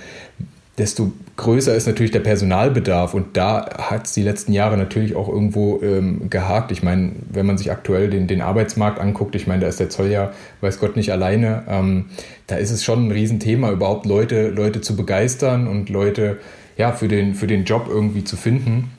desto 0.81 1.13
größer 1.37 1.75
ist 1.75 1.87
natürlich 1.87 2.11
der 2.11 2.21
Personalbedarf 2.21 3.13
und 3.13 3.37
da 3.37 3.69
hat 3.79 4.07
es 4.07 4.13
die 4.13 4.23
letzten 4.23 4.53
Jahre 4.53 4.79
natürlich 4.79 5.15
auch 5.15 5.29
irgendwo 5.29 5.81
ähm, 5.83 6.31
gehakt. 6.31 6.73
Ich 6.73 6.83
meine, 6.83 7.13
wenn 7.31 7.45
man 7.45 7.59
sich 7.59 7.71
aktuell 7.71 8.09
den, 8.09 8.27
den 8.27 8.41
Arbeitsmarkt 8.41 8.99
anguckt, 8.99 9.35
ich 9.35 9.47
meine, 9.47 9.61
da 9.61 9.69
ist 9.69 9.79
der 9.79 9.91
Zoll 9.91 10.11
ja, 10.11 10.33
weiß 10.63 10.81
Gott, 10.81 10.97
nicht 10.97 11.13
alleine, 11.13 11.65
ähm, 11.69 12.07
da 12.47 12.57
ist 12.57 12.71
es 12.71 12.83
schon 12.83 13.07
ein 13.07 13.11
Riesenthema, 13.11 13.71
überhaupt 13.71 14.07
Leute, 14.07 14.49
Leute 14.49 14.81
zu 14.81 14.97
begeistern 14.97 15.69
und 15.69 15.91
Leute 15.91 16.39
ja, 16.79 16.93
für, 16.93 17.09
den, 17.09 17.35
für 17.35 17.47
den 17.47 17.65
Job 17.65 17.87
irgendwie 17.89 18.25
zu 18.25 18.37
finden. 18.37 18.91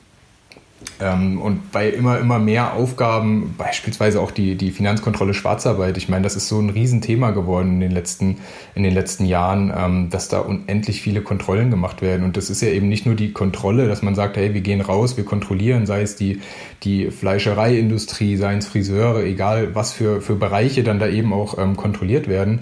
Ähm, 1.02 1.40
und 1.40 1.72
bei 1.72 1.88
immer, 1.88 2.18
immer 2.18 2.38
mehr 2.38 2.74
Aufgaben, 2.74 3.54
beispielsweise 3.58 4.20
auch 4.20 4.30
die, 4.30 4.54
die 4.56 4.70
Finanzkontrolle 4.70 5.34
Schwarzarbeit, 5.34 5.96
ich 5.96 6.08
meine, 6.08 6.22
das 6.22 6.36
ist 6.36 6.48
so 6.48 6.60
ein 6.60 6.70
Riesenthema 6.70 7.30
geworden 7.32 7.72
in 7.72 7.80
den 7.80 7.90
letzten, 7.90 8.38
in 8.74 8.82
den 8.82 8.94
letzten 8.94 9.24
Jahren, 9.24 9.72
ähm, 9.76 10.10
dass 10.10 10.28
da 10.28 10.40
unendlich 10.40 11.02
viele 11.02 11.22
Kontrollen 11.22 11.70
gemacht 11.70 12.02
werden. 12.02 12.24
Und 12.24 12.36
das 12.36 12.50
ist 12.50 12.62
ja 12.62 12.68
eben 12.68 12.88
nicht 12.88 13.06
nur 13.06 13.14
die 13.14 13.32
Kontrolle, 13.32 13.88
dass 13.88 14.02
man 14.02 14.14
sagt, 14.14 14.36
hey, 14.36 14.54
wir 14.54 14.60
gehen 14.60 14.80
raus, 14.80 15.16
wir 15.16 15.24
kontrollieren, 15.24 15.86
sei 15.86 16.02
es 16.02 16.16
die, 16.16 16.40
die 16.84 17.10
Fleischereiindustrie, 17.10 18.36
seien 18.36 18.58
es 18.58 18.68
Friseure, 18.68 19.24
egal 19.24 19.74
was 19.74 19.92
für, 19.92 20.20
für 20.20 20.36
Bereiche 20.36 20.84
dann 20.84 20.98
da 20.98 21.08
eben 21.08 21.32
auch 21.32 21.58
ähm, 21.58 21.76
kontrolliert 21.76 22.28
werden 22.28 22.60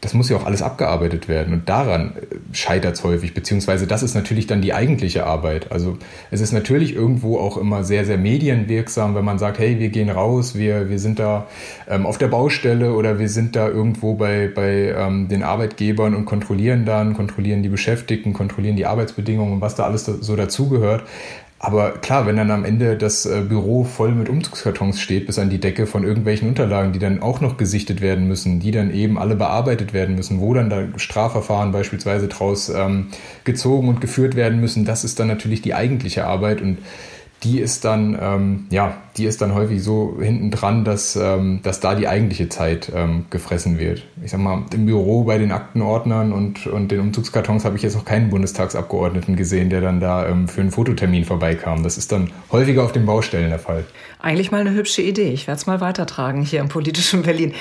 das 0.00 0.14
muss 0.14 0.28
ja 0.28 0.36
auch 0.36 0.46
alles 0.46 0.62
abgearbeitet 0.62 1.28
werden. 1.28 1.52
Und 1.52 1.68
daran 1.68 2.12
äh, 2.16 2.36
scheitert 2.52 2.94
es 2.94 3.04
häufig, 3.04 3.34
beziehungsweise 3.34 3.86
das 3.86 4.02
ist 4.02 4.14
natürlich 4.14 4.46
dann 4.46 4.62
die 4.62 4.74
eigentliche 4.74 5.26
Arbeit. 5.26 5.72
Also 5.72 5.98
es 6.30 6.40
ist 6.40 6.52
natürlich 6.52 6.94
irgendwo 6.94 7.38
auch 7.38 7.56
immer 7.56 7.84
sehr, 7.84 8.04
sehr 8.04 8.18
medienwirksam, 8.18 9.14
wenn 9.14 9.24
man 9.24 9.38
sagt, 9.38 9.58
hey, 9.58 9.78
wir 9.78 9.88
gehen 9.88 10.10
raus, 10.10 10.54
wir, 10.54 10.88
wir 10.88 10.98
sind 10.98 11.18
da 11.18 11.46
ähm, 11.88 12.06
auf 12.06 12.18
der 12.18 12.28
Baustelle 12.28 12.94
oder 12.94 13.18
wir 13.18 13.28
sind 13.28 13.56
da 13.56 13.68
irgendwo 13.68 14.14
bei, 14.14 14.50
bei 14.54 14.94
ähm, 14.96 15.28
den 15.28 15.42
Arbeitgebern 15.42 16.14
und 16.14 16.24
kontrollieren 16.24 16.84
dann, 16.84 17.14
kontrollieren 17.14 17.62
die 17.62 17.68
Beschäftigten, 17.68 18.32
kontrollieren 18.32 18.76
die 18.76 18.86
Arbeitsbedingungen 18.86 19.54
und 19.54 19.60
was 19.60 19.74
da 19.74 19.84
alles 19.84 20.04
so 20.04 20.36
dazugehört. 20.36 21.04
Aber 21.60 21.92
klar, 21.92 22.24
wenn 22.26 22.36
dann 22.36 22.52
am 22.52 22.64
Ende 22.64 22.96
das 22.96 23.26
äh, 23.26 23.40
Büro 23.40 23.82
voll 23.82 24.12
mit 24.12 24.28
Umzugskartons 24.28 25.00
steht 25.00 25.26
bis 25.26 25.40
an 25.40 25.50
die 25.50 25.58
Decke 25.58 25.86
von 25.86 26.04
irgendwelchen 26.04 26.48
Unterlagen, 26.48 26.92
die 26.92 27.00
dann 27.00 27.20
auch 27.20 27.40
noch 27.40 27.56
gesichtet 27.56 28.00
werden 28.00 28.28
müssen, 28.28 28.60
die 28.60 28.70
dann 28.70 28.92
eben 28.92 29.18
alle 29.18 29.34
bearbeitet 29.34 29.92
werden 29.92 30.14
müssen, 30.14 30.40
wo 30.40 30.54
dann 30.54 30.70
da 30.70 30.86
Strafverfahren 30.96 31.72
beispielsweise 31.72 32.28
draus 32.28 32.68
ähm, 32.68 33.08
gezogen 33.42 33.88
und 33.88 34.00
geführt 34.00 34.36
werden 34.36 34.60
müssen, 34.60 34.84
das 34.84 35.02
ist 35.02 35.18
dann 35.18 35.26
natürlich 35.26 35.60
die 35.60 35.74
eigentliche 35.74 36.26
Arbeit. 36.26 36.62
Und 36.62 36.78
die 37.42 37.60
ist 37.60 37.84
dann, 37.84 38.18
ähm, 38.20 38.66
ja, 38.70 38.96
die 39.16 39.24
ist 39.24 39.40
dann 39.40 39.54
häufig 39.54 39.82
so 39.82 40.16
hinten 40.20 40.50
dran, 40.50 40.84
dass, 40.84 41.16
ähm, 41.16 41.60
dass 41.62 41.80
da 41.80 41.94
die 41.94 42.08
eigentliche 42.08 42.48
Zeit 42.48 42.90
ähm, 42.94 43.26
gefressen 43.30 43.78
wird. 43.78 44.02
Ich 44.24 44.32
sag 44.32 44.40
mal, 44.40 44.64
im 44.72 44.86
Büro 44.86 45.24
bei 45.24 45.38
den 45.38 45.52
Aktenordnern 45.52 46.32
und, 46.32 46.66
und 46.66 46.90
den 46.90 47.00
Umzugskartons 47.00 47.64
habe 47.64 47.76
ich 47.76 47.82
jetzt 47.82 47.94
noch 47.94 48.04
keinen 48.04 48.30
Bundestagsabgeordneten 48.30 49.36
gesehen, 49.36 49.70
der 49.70 49.80
dann 49.80 50.00
da 50.00 50.26
ähm, 50.26 50.48
für 50.48 50.60
einen 50.60 50.70
Fototermin 50.70 51.24
vorbeikam. 51.24 51.82
Das 51.82 51.96
ist 51.96 52.10
dann 52.12 52.30
häufiger 52.50 52.82
auf 52.82 52.92
den 52.92 53.06
Baustellen 53.06 53.50
der 53.50 53.58
Fall. 53.58 53.84
Eigentlich 54.20 54.50
mal 54.50 54.60
eine 54.60 54.72
hübsche 54.72 55.02
Idee. 55.02 55.30
Ich 55.30 55.46
werde 55.46 55.60
es 55.60 55.66
mal 55.66 55.80
weitertragen 55.80 56.42
hier 56.42 56.58
im 56.58 56.68
politischen 56.68 57.22
Berlin. 57.22 57.54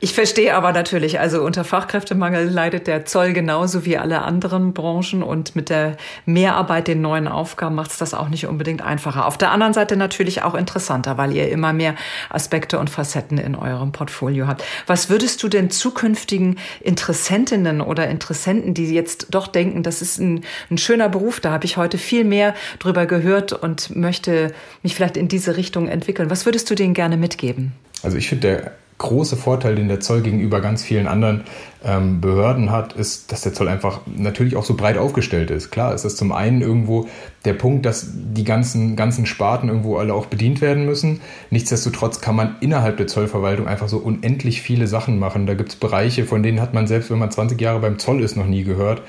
Ich 0.00 0.12
verstehe 0.12 0.56
aber 0.56 0.72
natürlich, 0.72 1.20
also 1.20 1.42
unter 1.42 1.62
Fachkräftemangel 1.62 2.48
leidet 2.48 2.88
der 2.88 3.04
Zoll 3.04 3.32
genauso 3.32 3.84
wie 3.84 3.96
alle 3.96 4.22
anderen 4.22 4.72
Branchen 4.72 5.22
und 5.22 5.54
mit 5.54 5.70
der 5.70 5.96
Mehrarbeit, 6.26 6.88
den 6.88 7.00
neuen 7.00 7.28
Aufgaben 7.28 7.76
macht 7.76 7.92
es 7.92 7.98
das 7.98 8.14
auch 8.14 8.28
nicht 8.28 8.46
unbedingt 8.46 8.82
einfacher. 8.82 9.19
Auf 9.26 9.38
der 9.38 9.50
anderen 9.50 9.72
Seite 9.72 9.96
natürlich 9.96 10.42
auch 10.42 10.54
interessanter, 10.54 11.18
weil 11.18 11.32
ihr 11.32 11.50
immer 11.50 11.72
mehr 11.72 11.94
Aspekte 12.28 12.78
und 12.78 12.90
Facetten 12.90 13.38
in 13.38 13.54
eurem 13.54 13.92
Portfolio 13.92 14.46
habt. 14.46 14.64
Was 14.86 15.10
würdest 15.10 15.42
du 15.42 15.48
denn 15.48 15.70
zukünftigen 15.70 16.58
Interessentinnen 16.80 17.80
oder 17.80 18.08
Interessenten, 18.08 18.74
die 18.74 18.92
jetzt 18.92 19.28
doch 19.30 19.46
denken, 19.46 19.82
das 19.82 20.02
ist 20.02 20.18
ein, 20.18 20.44
ein 20.70 20.78
schöner 20.78 21.08
Beruf, 21.08 21.40
da 21.40 21.50
habe 21.50 21.64
ich 21.64 21.76
heute 21.76 21.98
viel 21.98 22.24
mehr 22.24 22.54
drüber 22.78 23.06
gehört 23.06 23.52
und 23.52 23.94
möchte 23.94 24.52
mich 24.82 24.94
vielleicht 24.94 25.16
in 25.16 25.28
diese 25.28 25.56
Richtung 25.56 25.88
entwickeln. 25.88 26.30
Was 26.30 26.46
würdest 26.46 26.70
du 26.70 26.74
denen 26.74 26.94
gerne 26.94 27.16
mitgeben? 27.16 27.72
Also 28.02 28.16
ich 28.16 28.28
finde, 28.28 28.48
der 28.48 28.72
große 29.00 29.36
Vorteil, 29.36 29.74
den 29.74 29.88
der 29.88 30.00
Zoll 30.00 30.20
gegenüber 30.20 30.60
ganz 30.60 30.82
vielen 30.82 31.06
anderen 31.06 31.42
ähm, 31.82 32.20
Behörden 32.20 32.70
hat, 32.70 32.92
ist, 32.92 33.32
dass 33.32 33.40
der 33.40 33.54
Zoll 33.54 33.68
einfach 33.68 34.00
natürlich 34.06 34.56
auch 34.56 34.64
so 34.64 34.74
breit 34.74 34.98
aufgestellt 34.98 35.50
ist. 35.50 35.70
Klar 35.70 35.94
ist 35.94 36.04
das 36.04 36.16
zum 36.16 36.32
einen 36.32 36.60
irgendwo 36.60 37.08
der 37.46 37.54
Punkt, 37.54 37.86
dass 37.86 38.08
die 38.12 38.44
ganzen, 38.44 38.96
ganzen 38.96 39.24
Sparten 39.24 39.68
irgendwo 39.68 39.96
alle 39.96 40.12
auch 40.12 40.26
bedient 40.26 40.60
werden 40.60 40.84
müssen. 40.84 41.20
Nichtsdestotrotz 41.48 42.20
kann 42.20 42.36
man 42.36 42.56
innerhalb 42.60 42.98
der 42.98 43.06
Zollverwaltung 43.06 43.66
einfach 43.66 43.88
so 43.88 43.96
unendlich 43.96 44.60
viele 44.60 44.86
Sachen 44.86 45.18
machen. 45.18 45.46
Da 45.46 45.54
gibt 45.54 45.70
es 45.70 45.76
Bereiche, 45.76 46.26
von 46.26 46.42
denen 46.42 46.60
hat 46.60 46.74
man 46.74 46.86
selbst, 46.86 47.10
wenn 47.10 47.18
man 47.18 47.30
20 47.30 47.58
Jahre 47.58 47.80
beim 47.80 47.98
Zoll 47.98 48.22
ist, 48.22 48.36
noch 48.36 48.46
nie 48.46 48.64
gehört. 48.64 49.02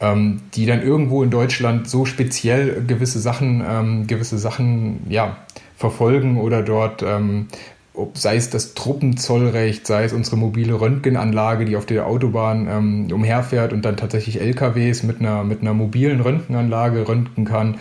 Ähm, 0.00 0.42
die 0.54 0.66
dann 0.66 0.82
irgendwo 0.82 1.24
in 1.24 1.30
Deutschland 1.30 1.88
so 1.88 2.04
speziell 2.04 2.84
gewisse 2.86 3.18
Sachen, 3.18 3.64
ähm, 3.68 4.06
gewisse 4.06 4.38
Sachen, 4.38 5.00
ja, 5.08 5.38
verfolgen 5.76 6.38
oder 6.38 6.62
dort, 6.62 7.02
ähm, 7.02 7.48
ob, 7.98 8.16
sei 8.16 8.36
es 8.36 8.48
das 8.48 8.74
Truppenzollrecht, 8.74 9.86
sei 9.86 10.04
es 10.04 10.12
unsere 10.12 10.36
mobile 10.36 10.80
Röntgenanlage, 10.80 11.64
die 11.64 11.76
auf 11.76 11.84
der 11.84 12.06
Autobahn 12.06 12.68
ähm, 12.70 13.12
umherfährt 13.12 13.72
und 13.72 13.84
dann 13.84 13.96
tatsächlich 13.96 14.40
LKWs 14.40 15.02
mit 15.02 15.20
einer, 15.20 15.42
mit 15.44 15.60
einer 15.60 15.74
mobilen 15.74 16.20
Röntgenanlage 16.20 17.08
röntgen 17.08 17.44
kann. 17.44 17.78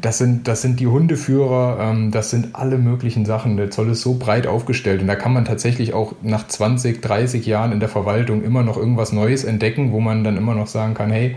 Das 0.00 0.18
sind, 0.18 0.46
das 0.46 0.62
sind 0.62 0.78
die 0.78 0.86
Hundeführer, 0.86 1.78
ähm, 1.80 2.12
das 2.12 2.30
sind 2.30 2.54
alle 2.54 2.78
möglichen 2.78 3.26
Sachen. 3.26 3.56
Der 3.56 3.70
Zoll 3.70 3.90
ist 3.90 4.02
so 4.02 4.14
breit 4.14 4.46
aufgestellt 4.46 5.00
und 5.00 5.08
da 5.08 5.16
kann 5.16 5.32
man 5.32 5.44
tatsächlich 5.44 5.94
auch 5.94 6.14
nach 6.22 6.46
20, 6.46 7.02
30 7.02 7.44
Jahren 7.44 7.72
in 7.72 7.80
der 7.80 7.88
Verwaltung 7.88 8.44
immer 8.44 8.62
noch 8.62 8.76
irgendwas 8.76 9.12
Neues 9.12 9.44
entdecken, 9.44 9.92
wo 9.92 10.00
man 10.00 10.22
dann 10.22 10.36
immer 10.36 10.54
noch 10.54 10.68
sagen 10.68 10.94
kann, 10.94 11.10
hey, 11.10 11.36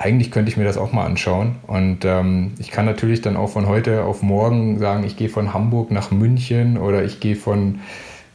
eigentlich 0.00 0.30
könnte 0.30 0.50
ich 0.50 0.56
mir 0.56 0.64
das 0.64 0.78
auch 0.78 0.92
mal 0.92 1.04
anschauen. 1.04 1.56
Und 1.66 2.06
ähm, 2.06 2.54
ich 2.58 2.70
kann 2.70 2.86
natürlich 2.86 3.20
dann 3.20 3.36
auch 3.36 3.50
von 3.50 3.68
heute 3.68 4.04
auf 4.04 4.22
morgen 4.22 4.78
sagen, 4.78 5.04
ich 5.04 5.16
gehe 5.16 5.28
von 5.28 5.52
Hamburg 5.52 5.90
nach 5.90 6.10
München 6.10 6.78
oder 6.78 7.04
ich 7.04 7.20
gehe 7.20 7.36
von, 7.36 7.80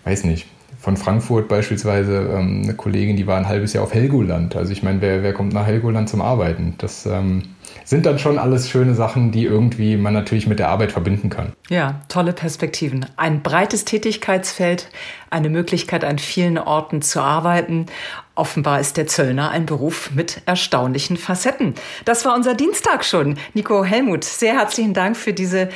weiß 0.04 0.26
nicht, 0.26 0.46
von 0.80 0.96
Frankfurt 0.96 1.48
beispielsweise 1.48 2.30
ähm, 2.32 2.62
eine 2.64 2.76
Kollegin, 2.76 3.18
die 3.18 3.26
war 3.26 3.38
ein 3.38 3.48
halbes 3.48 3.74
Jahr 3.74 3.84
auf 3.84 3.96
Helgoland. 3.96 4.56
Also 4.56 4.72
ich 4.72 4.84
meine, 4.84 5.02
wer, 5.02 5.24
wer 5.24 5.34
kommt 5.34 5.54
nach 5.54 5.66
Helgoland 5.66 6.08
zum 6.08 6.22
Arbeiten? 6.22 6.76
Das 6.78 7.08
ähm, 7.08 7.42
sind 7.84 8.06
dann 8.06 8.20
schon 8.20 8.38
alles 8.38 8.70
schöne 8.70 8.94
Sachen, 8.94 9.32
die 9.32 9.46
irgendwie 9.46 9.98
man 9.98 10.14
natürlich 10.14 10.46
mit 10.46 10.60
der 10.60 10.70
Arbeit 10.70 10.92
verbinden 10.92 11.32
kann. 11.32 11.54
Ja, 11.70 12.02
tolle 12.10 12.34
Perspektiven. 12.34 13.08
Ein 13.18 13.42
breites 13.42 13.86
Tätigkeitsfeld, 13.86 14.90
eine 15.32 15.50
Möglichkeit 15.50 16.06
an 16.06 16.20
vielen 16.20 16.60
Orten 16.60 17.02
zu 17.02 17.20
arbeiten. 17.20 17.88
Offenbar 18.36 18.82
ist 18.82 18.98
der 18.98 19.08
Zöllner 19.08 19.50
ein 19.50 19.66
Beruf 19.66 20.12
mit 20.12 20.42
erstaunlichen 20.46 21.16
Facetten. 21.16 21.74
Das 22.04 22.26
war 22.26 22.36
unser 22.36 22.54
Dienstag 22.54 23.06
schon. 23.06 23.38
Nico 23.54 23.86
Helmut, 23.86 24.26
sehr 24.26 24.54
herzlichen 24.54 24.94
Dank 24.94 25.16
für 25.16 25.32
diese 25.32 25.70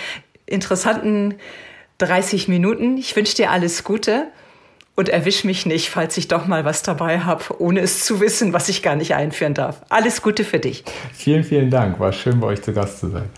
interessanten 0.45 1.35
30 1.99 2.49
Minuten. 2.49 2.97
Ich 2.97 3.15
wünsche 3.15 3.35
dir 3.35 3.51
alles 3.51 3.85
Gute 3.85 4.27
und 4.95 5.07
erwisch 5.07 5.45
mich 5.45 5.65
nicht, 5.65 5.89
falls 5.89 6.17
ich 6.17 6.27
doch 6.27 6.47
mal 6.47 6.65
was 6.65 6.83
dabei 6.83 7.21
habe, 7.21 7.61
ohne 7.61 7.79
es 7.79 8.03
zu 8.03 8.19
wissen, 8.19 8.51
was 8.51 8.67
ich 8.67 8.83
gar 8.83 8.95
nicht 8.95 9.15
einführen 9.15 9.53
darf. 9.53 9.81
Alles 9.87 10.21
Gute 10.21 10.43
für 10.43 10.59
dich. 10.59 10.83
Vielen, 11.13 11.45
vielen 11.45 11.69
Dank. 11.69 11.99
War 11.99 12.11
schön, 12.11 12.41
bei 12.41 12.47
euch 12.47 12.61
zu 12.61 12.73
Gast 12.73 12.99
zu 12.99 13.09
sein. 13.09 13.29